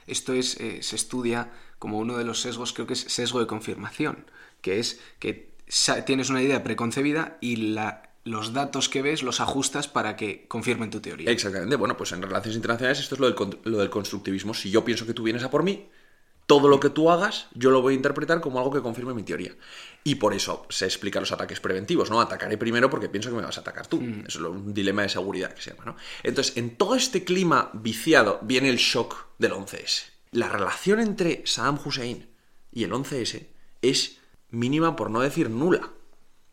Esto 0.05 0.33
es, 0.33 0.59
eh, 0.59 0.83
se 0.83 0.95
estudia 0.95 1.51
como 1.79 1.97
uno 1.97 2.17
de 2.17 2.23
los 2.23 2.39
sesgos, 2.39 2.71
creo 2.71 2.85
que 2.85 2.93
es 2.93 3.01
sesgo 3.01 3.39
de 3.39 3.47
confirmación, 3.47 4.29
que 4.61 4.77
es 4.77 5.01
que 5.17 5.55
tienes 6.05 6.29
una 6.29 6.43
idea 6.43 6.63
preconcebida 6.63 7.39
y 7.41 7.55
la 7.55 8.06
los 8.27 8.53
datos 8.53 8.89
que 8.89 9.01
ves 9.01 9.23
los 9.23 9.39
ajustas 9.39 9.87
para 9.87 10.15
que 10.15 10.47
confirmen 10.47 10.89
tu 10.89 10.99
teoría. 10.99 11.31
Exactamente. 11.31 11.75
Bueno, 11.77 11.95
pues 11.95 12.11
en 12.11 12.21
relaciones 12.21 12.55
internacionales 12.55 12.99
esto 12.99 13.15
es 13.15 13.21
lo 13.21 13.31
del, 13.31 13.59
lo 13.63 13.77
del, 13.77 13.89
constructivismo. 13.89 14.53
Si 14.53 14.69
yo 14.69 14.83
pienso 14.83 15.05
que 15.05 15.13
tú 15.13 15.23
vienes 15.23 15.43
a 15.43 15.49
por 15.49 15.63
mí, 15.63 15.89
todo 16.45 16.67
lo 16.67 16.79
que 16.79 16.89
tú 16.89 17.09
hagas 17.09 17.47
yo 17.53 17.71
lo 17.71 17.81
voy 17.81 17.93
a 17.93 17.97
interpretar 17.97 18.41
como 18.41 18.59
algo 18.59 18.71
que 18.71 18.81
confirme 18.81 19.13
mi 19.13 19.23
teoría. 19.23 19.55
Y 20.03 20.15
por 20.15 20.33
eso 20.33 20.65
se 20.69 20.85
explican 20.85 21.21
los 21.21 21.31
ataques 21.31 21.59
preventivos, 21.59 22.09
¿no? 22.09 22.19
Atacaré 22.19 22.57
primero 22.57 22.89
porque 22.89 23.09
pienso 23.09 23.29
que 23.29 23.37
me 23.37 23.43
vas 23.43 23.57
a 23.57 23.61
atacar 23.61 23.87
tú. 23.87 24.01
Mm. 24.01 24.25
Eso 24.27 24.39
es 24.39 24.45
un 24.45 24.73
dilema 24.73 25.03
de 25.03 25.09
seguridad 25.09 25.53
que 25.53 25.61
se 25.61 25.71
llama, 25.71 25.85
¿no? 25.85 25.95
Entonces, 26.23 26.57
en 26.57 26.75
todo 26.75 26.95
este 26.95 27.23
clima 27.23 27.69
viciado 27.73 28.39
viene 28.41 28.69
el 28.69 28.77
shock 28.77 29.27
del 29.37 29.53
11S. 29.53 30.03
La 30.31 30.49
relación 30.49 30.99
entre 30.99 31.43
Saddam 31.45 31.79
Hussein 31.83 32.27
y 32.71 32.83
el 32.83 32.91
11S 32.91 33.47
es 33.81 34.17
mínima, 34.49 34.95
por 34.95 35.09
no 35.09 35.21
decir 35.21 35.49
nula. 35.49 35.91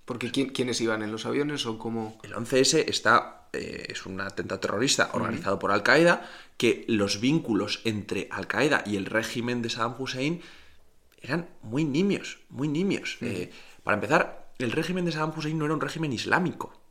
Porque 0.05 0.31
¿quiénes 0.31 0.81
iban 0.81 1.03
en 1.03 1.13
los 1.13 1.25
aviones 1.25 1.65
o 1.67 1.79
cómo? 1.79 2.19
El 2.23 2.35
11S 2.35 2.85
está, 2.89 3.49
eh, 3.53 3.87
es 3.89 4.05
un 4.05 4.21
atentado 4.21 4.61
terrorista 4.61 5.11
organizado 5.15 5.59
por 5.59 5.73
Al-Qaeda, 5.73 6.29
que 6.59 6.85
los 6.89 7.21
vínculos 7.21 7.81
entre 7.85 8.29
Al-Qaeda 8.31 8.83
y 8.85 8.97
el 8.97 9.07
régimen 9.07 9.63
de 9.63 9.71
Saddam 9.71 9.95
Hussein 9.99 10.43
eran 11.23 11.49
muy 11.63 11.85
nimios, 11.85 12.41
muy 12.51 12.69
nimios. 12.69 13.17
Eh, 13.23 13.51
para 13.83 13.95
empezar, 13.95 14.53
el 14.59 14.73
régimen 14.73 15.07
de 15.07 15.13
Saddam 15.13 15.33
Hussein 15.37 15.59
no 15.59 15.65
era 15.65 15.75
un 15.75 15.81
régimen 15.81 16.13
islámico. 16.13 16.84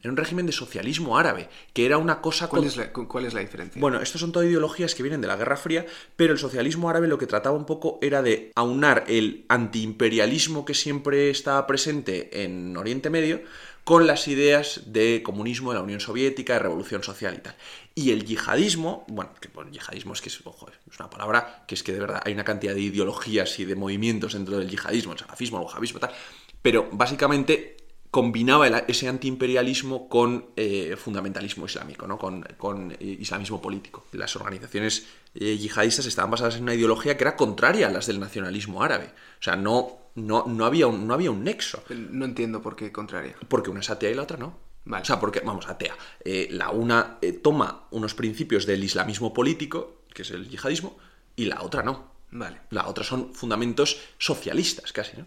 Era 0.00 0.10
un 0.10 0.16
régimen 0.16 0.46
de 0.46 0.52
socialismo 0.52 1.18
árabe, 1.18 1.48
que 1.72 1.84
era 1.84 1.98
una 1.98 2.20
cosa... 2.20 2.48
¿Cuál, 2.48 2.64
es, 2.64 2.76
la, 2.76 2.92
¿cuál 2.92 3.24
es 3.24 3.34
la 3.34 3.40
diferencia? 3.40 3.80
Bueno, 3.80 4.00
estas 4.00 4.20
son 4.20 4.32
todas 4.32 4.48
ideologías 4.48 4.94
que 4.94 5.02
vienen 5.02 5.20
de 5.20 5.26
la 5.26 5.36
Guerra 5.36 5.56
Fría, 5.56 5.86
pero 6.16 6.32
el 6.32 6.38
socialismo 6.38 6.88
árabe 6.88 7.08
lo 7.08 7.18
que 7.18 7.26
trataba 7.26 7.56
un 7.56 7.66
poco 7.66 7.98
era 8.00 8.22
de 8.22 8.52
aunar 8.54 9.04
el 9.08 9.44
antiimperialismo 9.48 10.64
que 10.64 10.74
siempre 10.74 11.30
estaba 11.30 11.66
presente 11.66 12.44
en 12.44 12.76
Oriente 12.76 13.10
Medio 13.10 13.40
con 13.88 14.06
las 14.06 14.28
ideas 14.28 14.82
de 14.88 15.22
comunismo 15.22 15.70
de 15.70 15.78
la 15.78 15.82
Unión 15.82 15.98
Soviética, 15.98 16.52
de 16.52 16.58
revolución 16.58 17.02
social 17.02 17.34
y 17.34 17.38
tal. 17.38 17.56
Y 17.94 18.10
el 18.10 18.26
yihadismo, 18.26 19.06
bueno, 19.08 19.30
que 19.40 19.48
el 19.48 19.70
yihadismo 19.70 20.12
es 20.12 20.20
que 20.20 20.28
es, 20.28 20.34
es 20.36 21.00
una 21.00 21.08
palabra 21.08 21.64
que 21.66 21.74
es 21.74 21.82
que 21.82 21.94
de 21.94 22.00
verdad 22.00 22.20
hay 22.22 22.34
una 22.34 22.44
cantidad 22.44 22.74
de 22.74 22.82
ideologías 22.82 23.58
y 23.58 23.64
de 23.64 23.74
movimientos 23.74 24.34
dentro 24.34 24.58
del 24.58 24.68
yihadismo, 24.68 25.14
el 25.14 25.18
salafismo, 25.18 25.58
el 25.58 25.64
wahabismo, 25.64 26.00
tal, 26.00 26.12
pero 26.60 26.86
básicamente 26.92 27.77
combinaba 28.10 28.66
ese 28.66 29.08
antiimperialismo 29.08 30.08
con 30.08 30.46
eh, 30.56 30.96
fundamentalismo 30.96 31.66
islámico, 31.66 32.06
¿no? 32.06 32.18
con, 32.18 32.92
eh, 32.92 32.96
islamismo 33.00 33.60
político. 33.60 34.06
Las 34.12 34.34
organizaciones 34.36 35.06
eh, 35.34 35.56
yihadistas 35.56 36.06
estaban 36.06 36.30
basadas 36.30 36.56
en 36.56 36.62
una 36.62 36.74
ideología 36.74 37.16
que 37.16 37.24
era 37.24 37.36
contraria 37.36 37.88
a 37.88 37.90
las 37.90 38.06
del 38.06 38.18
nacionalismo 38.18 38.82
árabe. 38.82 39.06
O 39.38 39.42
sea, 39.42 39.56
no, 39.56 39.98
no, 40.14 40.44
no, 40.46 40.64
había, 40.64 40.86
un, 40.86 41.06
no 41.06 41.14
había 41.14 41.30
un 41.30 41.44
nexo. 41.44 41.82
No 41.90 42.24
entiendo 42.24 42.62
por 42.62 42.76
qué 42.76 42.90
contraria. 42.90 43.36
Porque 43.46 43.70
una 43.70 43.80
es 43.80 43.90
atea 43.90 44.10
y 44.10 44.14
la 44.14 44.22
otra 44.22 44.38
no. 44.38 44.58
O 44.90 45.04
sea, 45.04 45.20
porque, 45.20 45.40
vamos, 45.40 45.68
atea. 45.68 45.94
la 46.24 46.70
una 46.70 47.18
toma 47.42 47.88
unos 47.90 48.14
principios 48.14 48.64
del 48.64 48.82
islamismo 48.82 49.34
político, 49.34 50.04
que 50.14 50.22
es 50.22 50.30
el 50.30 50.48
yihadismo, 50.48 50.96
y 51.36 51.44
la 51.44 51.62
otra 51.62 51.82
no. 51.82 52.16
Vale. 52.30 52.60
La 52.70 52.88
otra 52.88 53.04
son 53.04 53.34
fundamentos 53.34 54.00
socialistas 54.18 54.92
casi, 54.92 55.18
¿no? 55.18 55.26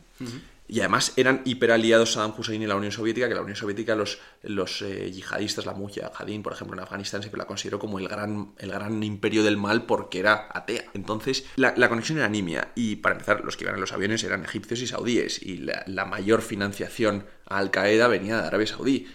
Y 0.71 0.79
además 0.79 1.12
eran 1.17 1.41
hiperaliados 1.43 2.13
Saddam 2.13 2.34
Hussein 2.38 2.62
y 2.62 2.65
la 2.65 2.77
Unión 2.77 2.93
Soviética, 2.93 3.27
que 3.27 3.36
la 3.36 3.41
Unión 3.41 3.57
Soviética, 3.57 3.93
los, 3.93 4.19
los 4.41 4.81
eh, 4.81 5.12
yihadistas, 5.12 5.65
la 5.65 5.73
Mujahideen, 5.73 6.43
por 6.43 6.53
ejemplo, 6.53 6.77
en 6.77 6.84
Afganistán, 6.84 7.21
siempre 7.21 7.39
la 7.39 7.45
consideró 7.45 7.77
como 7.77 7.99
el 7.99 8.07
gran, 8.07 8.53
el 8.57 8.71
gran 8.71 9.03
imperio 9.03 9.43
del 9.43 9.57
mal 9.57 9.84
porque 9.84 10.19
era 10.19 10.47
atea. 10.49 10.86
Entonces, 10.93 11.43
la, 11.57 11.89
conexión 11.89 12.19
era 12.19 12.29
nimia. 12.29 12.69
Y 12.73 12.95
para 12.95 13.15
empezar, 13.15 13.43
los 13.43 13.57
que 13.57 13.65
iban 13.65 13.75
en 13.75 13.81
los 13.81 13.91
aviones 13.91 14.23
eran 14.23 14.45
egipcios 14.45 14.81
y 14.81 14.88
saudíes. 14.88 15.43
Y 15.43 15.57
la, 15.57 16.05
mayor 16.05 16.41
financiación 16.41 17.25
a 17.47 17.57
Al 17.57 17.69
Qaeda 17.69 18.07
venía 18.07 18.38
de 18.39 18.47
Arabia 18.47 18.67
Saudí. 18.67 19.07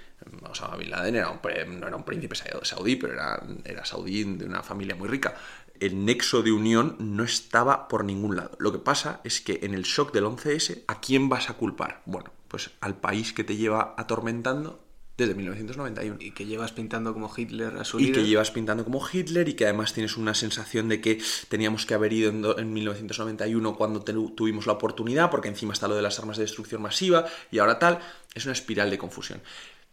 Osama 0.51 0.77
Bin 0.77 0.91
Laden 0.91 1.15
era 1.15 1.41
no 1.69 1.87
era 1.87 1.97
un 1.97 2.05
príncipe 2.05 2.35
saudí, 2.35 2.97
pero 2.97 3.15
era, 3.15 3.43
era 3.65 3.85
saudí 3.85 4.25
de 4.25 4.45
una 4.45 4.63
familia 4.63 4.95
muy 4.95 5.09
rica 5.09 5.35
el 5.81 6.05
nexo 6.05 6.43
de 6.43 6.53
unión 6.53 6.97
no 6.99 7.25
estaba 7.25 7.89
por 7.89 8.05
ningún 8.05 8.37
lado. 8.37 8.57
Lo 8.59 8.73
que 8.73 8.79
pasa 8.79 9.21
es 9.25 9.41
que 9.41 9.61
en 9.63 9.75
el 9.75 9.83
shock 9.83 10.13
del 10.13 10.25
11S, 10.25 10.85
¿a 10.87 11.01
quién 11.01 11.29
vas 11.29 11.51
a 11.51 11.55
culpar? 11.55 12.03
Bueno, 12.07 12.31
pues 12.49 12.71
al 12.81 12.97
país 12.97 13.33
que 13.33 13.45
te 13.45 13.57
lleva 13.57 13.95
atormentando 13.97 14.87
desde 15.17 15.35
1991. 15.35 16.17
Y 16.21 16.33
que 16.33 16.45
llevas 16.45 16.73
pintando 16.73 17.13
como 17.15 17.33
Hitler 17.35 17.77
a 17.79 17.85
su 17.85 17.99
Y 17.99 18.13
que 18.13 18.25
llevas 18.25 18.51
pintando 18.51 18.85
como 18.85 19.03
Hitler 19.11 19.49
y 19.49 19.55
que 19.55 19.65
además 19.65 19.95
tienes 19.95 20.17
una 20.17 20.35
sensación 20.35 20.89
de 20.89 21.01
que 21.01 21.23
teníamos 21.49 21.87
que 21.87 21.95
haber 21.95 22.13
ido 22.13 22.31
en, 22.59 22.73
1991 22.73 23.77
cuando 23.77 24.03
tuvimos 24.03 24.67
la 24.67 24.75
oportunidad, 24.75 25.31
porque 25.31 25.49
encima 25.49 25.73
está 25.73 25.89
lo 25.89 25.95
de 25.95 26.03
las 26.03 26.19
armas 26.19 26.37
de 26.37 26.45
destrucción 26.45 26.83
masiva 26.83 27.25
y 27.51 27.59
ahora 27.59 27.79
tal. 27.79 28.01
Es 28.35 28.45
una 28.45 28.53
espiral 28.53 28.91
de 28.91 28.99
confusión. 28.99 29.41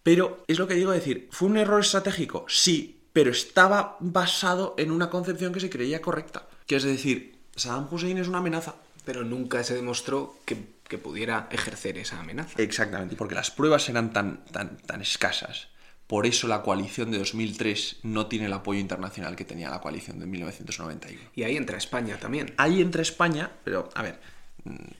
Pero 0.01 0.43
es 0.47 0.59
lo 0.59 0.67
que 0.67 0.73
digo 0.73 0.91
decir, 0.91 1.29
¿fue 1.31 1.47
un 1.47 1.57
error 1.57 1.79
estratégico? 1.79 2.45
Sí, 2.49 3.02
pero 3.13 3.31
estaba 3.31 3.97
basado 3.99 4.75
en 4.77 4.91
una 4.91 5.09
concepción 5.09 5.53
que 5.53 5.59
se 5.59 5.69
creía 5.69 6.01
correcta. 6.01 6.47
Que 6.67 6.75
es 6.75 6.83
decir, 6.83 7.37
Saddam 7.55 7.87
Hussein 7.89 8.17
es 8.17 8.27
una 8.27 8.39
amenaza. 8.39 8.75
Pero 9.05 9.23
nunca 9.23 9.63
se 9.63 9.75
demostró 9.75 10.37
que, 10.45 10.55
pudiera 10.93 11.47
ejercer 11.49 11.97
esa 11.97 12.19
amenaza. 12.19 12.61
Exactamente, 12.61 13.15
porque 13.15 13.33
las 13.33 13.49
pruebas 13.49 13.89
eran 13.89 14.13
tan, 14.13 14.45
tan, 14.45 14.77
tan 14.77 15.01
escasas 15.01 15.69
por 16.07 16.27
eso 16.27 16.47
la 16.47 16.61
coalición 16.61 17.09
de 17.09 17.17
2003 17.17 18.01
no 18.03 18.27
tiene 18.27 18.45
el 18.45 18.53
apoyo 18.53 18.79
internacional 18.79 19.35
que 19.35 19.45
tenía 19.45 19.69
la 19.69 19.79
coalición 19.81 20.19
de 20.19 20.27
1991. 20.27 21.31
Y 21.33 21.41
ahí 21.41 21.57
entra 21.57 21.77
España 21.77 22.17
también. 22.17 22.53
Ahí 22.57 22.81
entra 22.81 23.01
España, 23.01 23.49
pero 23.63 23.89
a 23.95 24.03
ver, 24.03 24.19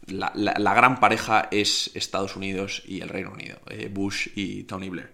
la, 0.08 0.32
la, 0.34 0.73
gran 0.73 0.99
pareja 0.99 1.49
es 1.52 1.91
Estados 1.93 2.36
Unidos 2.36 2.82
y 2.86 3.02
el 3.02 3.10
Reino 3.10 3.32
Unido, 3.32 3.60
eh, 3.69 3.89
Bush 3.93 4.30
y 4.36 4.63
Tony 4.63 4.89
Blair. 4.89 5.13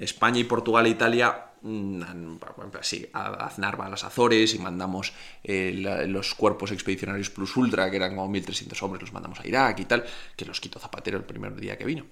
España 0.00 0.40
y 0.40 0.44
Portugal 0.44 0.86
e 0.86 0.90
Italia, 0.90 1.52
mm, 1.62 2.02
sí, 2.80 3.08
Aznar 3.12 3.78
va 3.78 3.86
a 3.86 3.90
las 3.90 4.02
Azores 4.02 4.54
y 4.54 4.58
mandamos 4.58 5.12
eh, 5.44 5.72
los 6.08 6.34
cuerpos 6.34 6.72
expedicionarios 6.72 7.30
plus 7.30 7.56
ultra, 7.56 7.90
que 7.90 7.96
eran 7.96 8.16
como 8.16 8.32
1.300 8.32 8.82
hombres, 8.82 9.02
los 9.02 9.12
mandamos 9.12 9.40
a 9.40 9.46
Irak 9.46 9.78
y 9.80 9.84
tal, 9.84 10.04
que 10.36 10.46
los 10.46 10.60
quitó 10.60 10.78
Zapatero 10.78 11.18
el 11.18 11.24
primer 11.24 11.54
día 11.54 11.76
que 11.76 11.84
vino. 11.84 12.06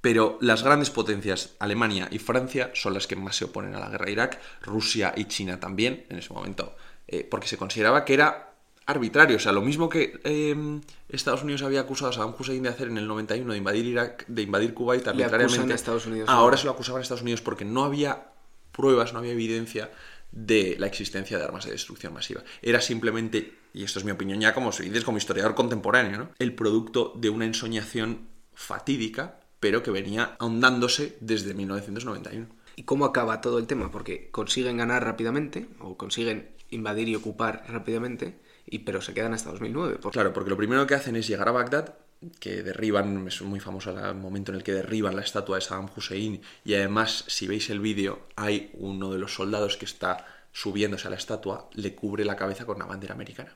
Pero 0.00 0.38
las 0.40 0.62
grandes 0.62 0.90
potencias, 0.90 1.56
Alemania 1.58 2.08
y 2.10 2.18
Francia, 2.18 2.70
son 2.74 2.94
las 2.94 3.06
que 3.06 3.16
más 3.16 3.36
se 3.36 3.46
oponen 3.46 3.74
a 3.74 3.80
la 3.80 3.88
guerra 3.88 4.06
de 4.06 4.12
Irak, 4.12 4.40
Rusia 4.62 5.12
y 5.16 5.24
China 5.24 5.58
también, 5.58 6.06
en 6.08 6.18
ese 6.18 6.32
momento, 6.32 6.76
eh, 7.06 7.26
porque 7.28 7.48
se 7.48 7.56
consideraba 7.56 8.04
que 8.04 8.14
era 8.14 8.47
arbitrario. 8.88 9.36
O 9.36 9.38
sea, 9.38 9.52
lo 9.52 9.60
mismo 9.60 9.88
que 9.88 10.18
em, 10.24 10.80
Estados 11.10 11.42
Unidos 11.42 11.62
había 11.62 11.80
acusado 11.80 12.10
a 12.10 12.12
Saddam 12.14 12.34
Hussein 12.36 12.62
de 12.62 12.70
hacer 12.70 12.88
en 12.88 12.96
el 12.96 13.06
91, 13.06 13.52
de 13.52 13.58
invadir 13.58 13.84
Irak, 13.84 14.24
de 14.26 14.42
invadir 14.42 14.72
Kuwait 14.72 15.06
arbitrariamente. 15.06 15.74
Estados 15.74 16.06
Unidos, 16.06 16.28
ahora 16.28 16.56
se 16.56 16.64
lo 16.64 16.72
acusaban 16.72 17.00
a 17.00 17.02
Estados 17.02 17.22
Unidos 17.22 17.42
porque 17.42 17.66
no 17.66 17.84
había 17.84 18.32
pruebas, 18.72 19.12
no 19.12 19.18
había 19.18 19.32
evidencia 19.32 19.90
de 20.32 20.76
la 20.78 20.86
existencia 20.86 21.36
de 21.36 21.44
armas 21.44 21.66
de 21.66 21.72
destrucción 21.72 22.14
masiva. 22.14 22.42
Era 22.62 22.80
simplemente, 22.80 23.58
y 23.74 23.84
esto 23.84 23.98
es 23.98 24.06
mi 24.06 24.10
opinión 24.10 24.40
ya 24.40 24.54
como, 24.54 24.70
dices, 24.70 25.04
como 25.04 25.18
historiador 25.18 25.54
contemporáneo, 25.54 26.18
¿no? 26.18 26.30
el 26.38 26.54
producto 26.54 27.12
de 27.14 27.28
una 27.28 27.44
ensoñación 27.44 28.28
fatídica, 28.54 29.40
pero 29.60 29.82
que 29.82 29.90
venía 29.90 30.36
ahondándose 30.38 31.18
desde 31.20 31.52
1991. 31.52 32.46
¿Y 32.76 32.84
cómo 32.84 33.04
acaba 33.04 33.42
todo 33.42 33.58
el 33.58 33.66
tema? 33.66 33.90
Porque 33.90 34.30
consiguen 34.30 34.78
ganar 34.78 35.04
rápidamente, 35.04 35.68
o 35.80 35.98
consiguen 35.98 36.50
invadir 36.70 37.08
y 37.08 37.16
ocupar 37.16 37.64
rápidamente, 37.68 38.38
y, 38.70 38.80
pero 38.80 39.00
se 39.00 39.14
quedan 39.14 39.34
hasta 39.34 39.50
2009. 39.50 39.98
Claro, 40.12 40.32
porque 40.32 40.50
lo 40.50 40.56
primero 40.56 40.86
que 40.86 40.94
hacen 40.94 41.16
es 41.16 41.26
llegar 41.26 41.48
a 41.48 41.52
Bagdad, 41.52 41.94
que 42.40 42.62
derriban, 42.62 43.28
es 43.28 43.40
muy 43.42 43.60
famoso 43.60 43.90
el 43.90 44.14
momento 44.14 44.52
en 44.52 44.58
el 44.58 44.64
que 44.64 44.72
derriban 44.72 45.16
la 45.16 45.22
estatua 45.22 45.56
de 45.56 45.62
Saddam 45.62 45.88
Hussein 45.94 46.42
y 46.64 46.74
además 46.74 47.24
si 47.28 47.46
veis 47.46 47.70
el 47.70 47.78
vídeo 47.78 48.26
hay 48.34 48.70
uno 48.74 49.12
de 49.12 49.18
los 49.18 49.34
soldados 49.34 49.76
que 49.76 49.84
está 49.84 50.26
subiéndose 50.52 51.06
a 51.06 51.10
la 51.10 51.16
estatua, 51.16 51.70
le 51.74 51.94
cubre 51.94 52.24
la 52.24 52.36
cabeza 52.36 52.66
con 52.66 52.76
una 52.76 52.86
bandera 52.86 53.14
americana. 53.14 53.54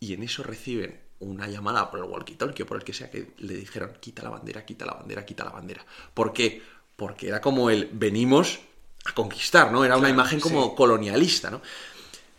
Y 0.00 0.12
en 0.12 0.22
eso 0.22 0.42
reciben 0.42 1.00
una 1.20 1.48
llamada 1.48 1.90
por 1.90 2.00
el 2.00 2.06
walkie-talkie 2.06 2.62
o 2.62 2.66
por 2.66 2.76
el 2.76 2.84
que 2.84 2.92
sea 2.92 3.10
que 3.10 3.32
le 3.38 3.54
dijeron 3.54 3.92
quita 4.00 4.22
la 4.22 4.30
bandera, 4.30 4.64
quita 4.64 4.84
la 4.84 4.92
bandera, 4.92 5.24
quita 5.24 5.44
la 5.44 5.50
bandera. 5.50 5.84
¿Por 6.14 6.32
qué? 6.32 6.62
Porque 6.94 7.28
era 7.28 7.40
como 7.40 7.70
el 7.70 7.88
venimos 7.92 8.60
a 9.04 9.14
conquistar, 9.14 9.72
¿no? 9.72 9.84
Era 9.84 9.96
una 9.96 10.10
imagen 10.10 10.40
como 10.40 10.74
colonialista, 10.74 11.50
¿no? 11.50 11.62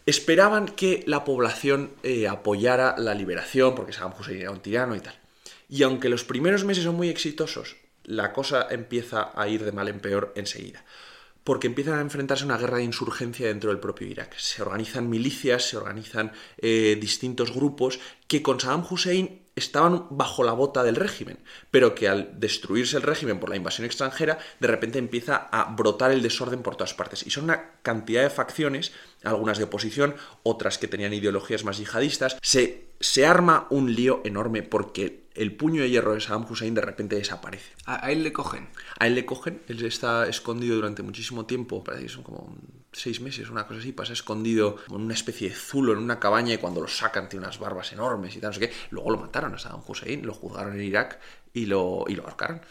Esperaban 0.09 0.67
que 0.67 1.03
la 1.05 1.23
población 1.23 1.91
eh, 2.03 2.27
apoyara 2.27 2.95
la 2.97 3.13
liberación, 3.13 3.75
porque 3.75 3.93
Saddam 3.93 4.13
Hussein 4.19 4.41
era 4.41 4.51
un 4.51 4.61
tirano 4.61 4.95
y 4.95 4.99
tal. 4.99 5.15
Y 5.69 5.83
aunque 5.83 6.09
los 6.09 6.23
primeros 6.23 6.63
meses 6.63 6.83
son 6.83 6.95
muy 6.95 7.09
exitosos, 7.09 7.75
la 8.03 8.33
cosa 8.33 8.67
empieza 8.71 9.31
a 9.35 9.47
ir 9.47 9.63
de 9.63 9.71
mal 9.71 9.87
en 9.87 9.99
peor 9.99 10.33
enseguida. 10.35 10.83
Porque 11.43 11.67
empiezan 11.67 11.99
a 11.99 12.01
enfrentarse 12.01 12.43
a 12.43 12.47
una 12.47 12.57
guerra 12.57 12.77
de 12.77 12.83
insurgencia 12.83 13.47
dentro 13.47 13.69
del 13.69 13.79
propio 13.79 14.07
Irak. 14.07 14.35
Se 14.37 14.61
organizan 14.61 15.09
milicias, 15.09 15.69
se 15.69 15.77
organizan 15.77 16.31
eh, 16.57 16.97
distintos 16.99 17.53
grupos 17.53 17.99
que 18.27 18.41
con 18.41 18.59
Saddam 18.59 18.85
Hussein 18.89 19.41
estaban 19.55 20.07
bajo 20.09 20.43
la 20.43 20.53
bota 20.53 20.83
del 20.83 20.95
régimen, 20.95 21.37
pero 21.69 21.93
que 21.93 22.07
al 22.07 22.39
destruirse 22.39 22.97
el 22.97 23.03
régimen 23.03 23.39
por 23.39 23.49
la 23.49 23.55
invasión 23.55 23.85
extranjera, 23.85 24.39
de 24.59 24.67
repente 24.67 24.97
empieza 24.97 25.49
a 25.51 25.71
brotar 25.75 26.11
el 26.11 26.21
desorden 26.21 26.63
por 26.63 26.75
todas 26.75 26.93
partes. 26.93 27.25
Y 27.25 27.29
son 27.29 27.45
una 27.45 27.73
cantidad 27.83 28.23
de 28.23 28.29
facciones, 28.29 28.91
algunas 29.23 29.57
de 29.57 29.65
oposición, 29.65 30.15
otras 30.43 30.77
que 30.77 30.87
tenían 30.87 31.13
ideologías 31.13 31.63
más 31.63 31.77
yihadistas. 31.77 32.37
Se, 32.41 32.89
se 32.99 33.25
arma 33.25 33.67
un 33.69 33.93
lío 33.93 34.21
enorme 34.23 34.63
porque 34.63 35.27
el 35.39 35.55
puño 35.55 35.81
de 35.81 35.89
hierro 35.89 36.13
de 36.13 36.21
Saddam 36.21 36.45
Hussein 36.49 36.73
de 36.73 36.81
repente 36.81 37.15
desaparece. 37.15 37.71
¿A, 37.85 38.11
él 38.11 38.23
le 38.23 38.33
cogen? 38.33 38.67
A 38.99 39.07
él 39.07 39.15
le 39.15 39.25
cogen, 39.25 39.61
él 39.67 39.83
está 39.85 40.27
escondido 40.27 40.75
durante 40.75 41.01
muchísimo 41.01 41.45
tiempo, 41.45 41.83
parece 41.83 42.03
que 42.03 42.09
son 42.09 42.23
como 42.23 42.55
seis 42.91 43.21
meses, 43.21 43.49
una 43.49 43.65
cosa 43.65 43.79
así, 43.79 43.93
pasa 43.93 44.11
escondido 44.13 44.77
en 44.89 44.95
una 44.95 45.13
especie 45.13 45.49
de 45.49 45.55
zulo, 45.55 45.93
en 45.93 45.99
una 45.99 46.19
cabaña, 46.19 46.53
y 46.53 46.57
cuando 46.57 46.81
lo 46.81 46.87
sacan 46.87 47.29
tiene 47.29 47.45
unas 47.45 47.59
barbas 47.59 47.93
enormes 47.93 48.35
y 48.35 48.39
tal, 48.39 48.49
no 48.49 48.53
sé 48.55 48.59
qué. 48.59 48.73
Luego 48.89 49.11
lo 49.11 49.17
mataron 49.17 49.53
a 49.53 49.59
Saddam 49.59 49.81
Hussein, 49.87 50.25
lo 50.25 50.33
juzgaron 50.33 50.73
en 50.73 50.81
Irak 50.81 51.19
y 51.53 51.67
lo, 51.67 52.03
y 52.07 52.15
lo 52.15 52.23
ahorcaron 52.23 52.61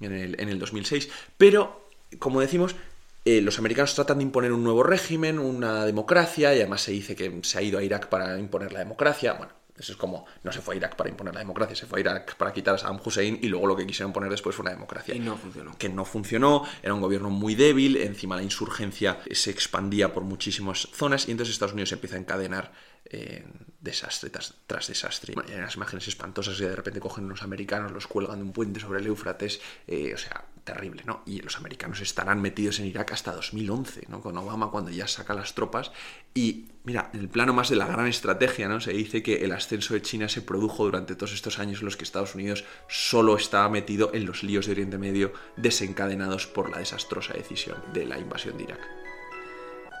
en 0.00 0.12
el, 0.12 0.40
en 0.40 0.48
el 0.48 0.58
2006. 0.58 1.08
Pero, 1.36 1.88
como 2.18 2.40
decimos, 2.40 2.76
eh, 3.24 3.40
los 3.40 3.58
americanos 3.58 3.94
tratan 3.94 4.18
de 4.18 4.24
imponer 4.24 4.52
un 4.52 4.64
nuevo 4.64 4.82
régimen, 4.82 5.38
una 5.38 5.84
democracia, 5.84 6.54
y 6.54 6.58
además 6.58 6.82
se 6.82 6.92
dice 6.92 7.14
que 7.14 7.40
se 7.42 7.58
ha 7.58 7.62
ido 7.62 7.78
a 7.78 7.82
Irak 7.82 8.08
para 8.08 8.38
imponer 8.38 8.72
la 8.72 8.80
democracia. 8.80 9.34
Bueno, 9.34 9.52
eso 9.78 9.92
es 9.92 9.98
como, 9.98 10.26
no 10.42 10.52
se 10.52 10.60
fue 10.60 10.74
a 10.74 10.76
Irak 10.76 10.96
para 10.96 11.08
imponer 11.08 11.34
la 11.34 11.40
democracia, 11.40 11.74
se 11.74 11.86
fue 11.86 11.98
a 11.98 12.00
Irak 12.00 12.36
para 12.36 12.52
quitar 12.52 12.74
a 12.74 12.78
Saddam 12.78 13.00
Hussein 13.04 13.38
y 13.40 13.48
luego 13.48 13.66
lo 13.66 13.74
que 13.74 13.86
quisieron 13.86 14.12
poner 14.12 14.30
después 14.30 14.54
fue 14.54 14.64
una 14.64 14.72
democracia. 14.72 15.14
Y 15.14 15.20
no 15.20 15.36
funcionó. 15.36 15.76
Que 15.78 15.88
no 15.88 16.04
funcionó, 16.04 16.64
era 16.82 16.94
un 16.94 17.00
gobierno 17.00 17.30
muy 17.30 17.54
débil, 17.54 17.96
encima 17.96 18.36
la 18.36 18.42
insurgencia 18.42 19.18
se 19.30 19.50
expandía 19.50 20.12
por 20.12 20.24
muchísimas 20.24 20.88
zonas 20.92 21.26
y 21.26 21.30
entonces 21.30 21.54
Estados 21.54 21.72
Unidos 21.72 21.92
empieza 21.92 22.16
a 22.16 22.20
encadenar 22.20 22.72
eh, 23.06 23.44
desastre 23.80 24.30
tras, 24.30 24.86
desastre. 24.86 25.34
Hay 25.48 25.54
unas 25.54 25.74
imágenes 25.74 26.06
espantosas 26.06 26.60
y 26.60 26.64
de 26.64 26.76
repente 26.76 27.00
cogen 27.00 27.24
unos 27.24 27.42
americanos, 27.42 27.92
los 27.92 28.06
cuelgan 28.06 28.38
de 28.38 28.44
un 28.44 28.52
puente 28.52 28.78
sobre 28.78 29.00
el 29.00 29.06
Éufrates, 29.06 29.60
eh, 29.86 30.12
o 30.14 30.18
sea, 30.18 30.44
terrible, 30.64 31.02
¿no? 31.04 31.22
Y 31.26 31.40
los 31.40 31.56
americanos 31.56 32.00
estarán 32.00 32.40
metidos 32.40 32.78
en 32.78 32.86
Irak 32.86 33.12
hasta 33.12 33.32
2011, 33.32 34.06
¿no? 34.08 34.20
Con 34.20 34.36
Obama 34.36 34.70
cuando 34.70 34.90
ya 34.90 35.08
saca 35.08 35.34
las 35.34 35.54
tropas. 35.54 35.92
Y 36.34 36.66
mira, 36.84 37.10
en 37.12 37.20
el 37.20 37.28
plano 37.28 37.52
más 37.52 37.68
de 37.68 37.76
la 37.76 37.86
gran 37.86 38.06
estrategia, 38.06 38.68
¿no? 38.68 38.80
Se 38.80 38.92
dice 38.92 39.22
que 39.22 39.44
el 39.44 39.52
ascenso 39.52 39.94
de 39.94 40.02
China 40.02 40.28
se 40.28 40.42
produjo 40.42 40.84
durante 40.84 41.16
todos 41.16 41.32
estos 41.32 41.58
años 41.58 41.80
en 41.80 41.86
los 41.86 41.96
que 41.96 42.04
Estados 42.04 42.34
Unidos 42.34 42.64
solo 42.88 43.36
estaba 43.36 43.68
metido 43.68 44.10
en 44.14 44.26
los 44.26 44.42
líos 44.42 44.66
de 44.66 44.72
Oriente 44.72 44.98
Medio 44.98 45.32
desencadenados 45.56 46.46
por 46.46 46.70
la 46.70 46.78
desastrosa 46.78 47.34
decisión 47.34 47.78
de 47.92 48.06
la 48.06 48.18
invasión 48.18 48.56
de 48.56 48.64
Irak. 48.64 49.01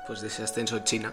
Pues 0.06 0.20
de 0.20 0.28
ese 0.28 0.42
ascenso 0.42 0.76
de 0.76 0.84
China 0.84 1.12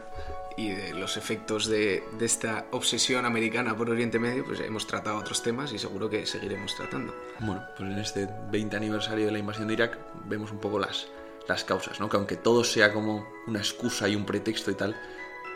y 0.57 0.69
de 0.69 0.93
los 0.93 1.15
efectos 1.15 1.67
de, 1.67 2.03
de, 2.17 2.25
esta 2.25 2.65
obsesión 2.71 3.25
americana 3.25 3.77
por 3.77 3.89
Oriente 3.89 4.19
Medio, 4.19 4.43
pues 4.43 4.59
hemos 4.59 4.87
tratado 4.87 5.17
otros 5.17 5.41
temas 5.43 5.71
y 5.71 5.79
seguro 5.79 6.09
que 6.09 6.25
seguiremos 6.25 6.75
tratando. 6.75 7.13
Bueno, 7.39 7.63
pues 7.77 7.89
en 7.91 7.99
este 7.99 8.27
20 8.51 8.75
aniversario 8.75 9.27
de 9.27 9.31
la 9.31 9.39
invasión 9.39 9.67
de 9.67 9.75
Irak 9.75 9.97
vemos 10.25 10.51
un 10.51 10.59
poco 10.59 10.79
las, 10.79 11.07
las 11.47 11.63
causas, 11.63 11.99
¿no? 11.99 12.09
Que 12.09 12.17
aunque 12.17 12.35
todo 12.35 12.63
sea 12.63 12.91
como 12.93 13.27
una 13.47 13.59
excusa 13.59 14.09
y 14.09 14.15
un 14.15 14.25
pretexto 14.25 14.71
y 14.71 14.75
tal, 14.75 14.99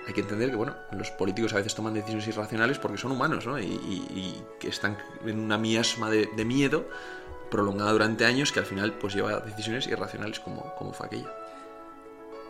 hay 0.08 0.14
que 0.14 0.22
entender 0.22 0.50
que, 0.50 0.56
bueno, 0.56 0.76
los 0.92 1.12
políticos 1.12 1.54
a 1.54 1.58
veces 1.58 1.76
toman 1.76 1.94
decisiones 1.94 2.28
irracionales 2.28 2.80
porque 2.80 2.98
son 2.98 3.12
humanos, 3.12 3.46
¿no? 3.46 3.60
Y, 3.60 3.66
y, 3.66 4.44
que 4.60 4.68
están 4.68 4.98
en 5.26 5.40
una 5.40 5.58
miasma 5.58 6.10
de, 6.10 6.30
de, 6.36 6.46
miedo 6.46 6.88
prolongada 7.50 7.92
durante 7.92 8.26
años 8.26 8.52
que 8.52 8.60
al 8.60 8.66
final 8.66 8.94
pues 8.94 9.14
lleva 9.14 9.32
a 9.32 9.40
decisiones 9.40 9.88
irracionales 9.88 10.40
como, 10.40 10.74
como 10.76 10.94
fue 10.94 11.08
aquella. 11.08 11.32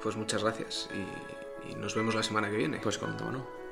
Pues 0.03 0.17
muchas 0.17 0.43
gracias 0.43 0.89
y 1.69 1.75
nos 1.75 1.95
vemos 1.95 2.13
la 2.13 2.23
semana 2.23 2.49
que 2.49 2.57
viene. 2.57 2.79
Pues 2.83 2.97
todo, 3.15 3.31
¿no? 3.31 3.62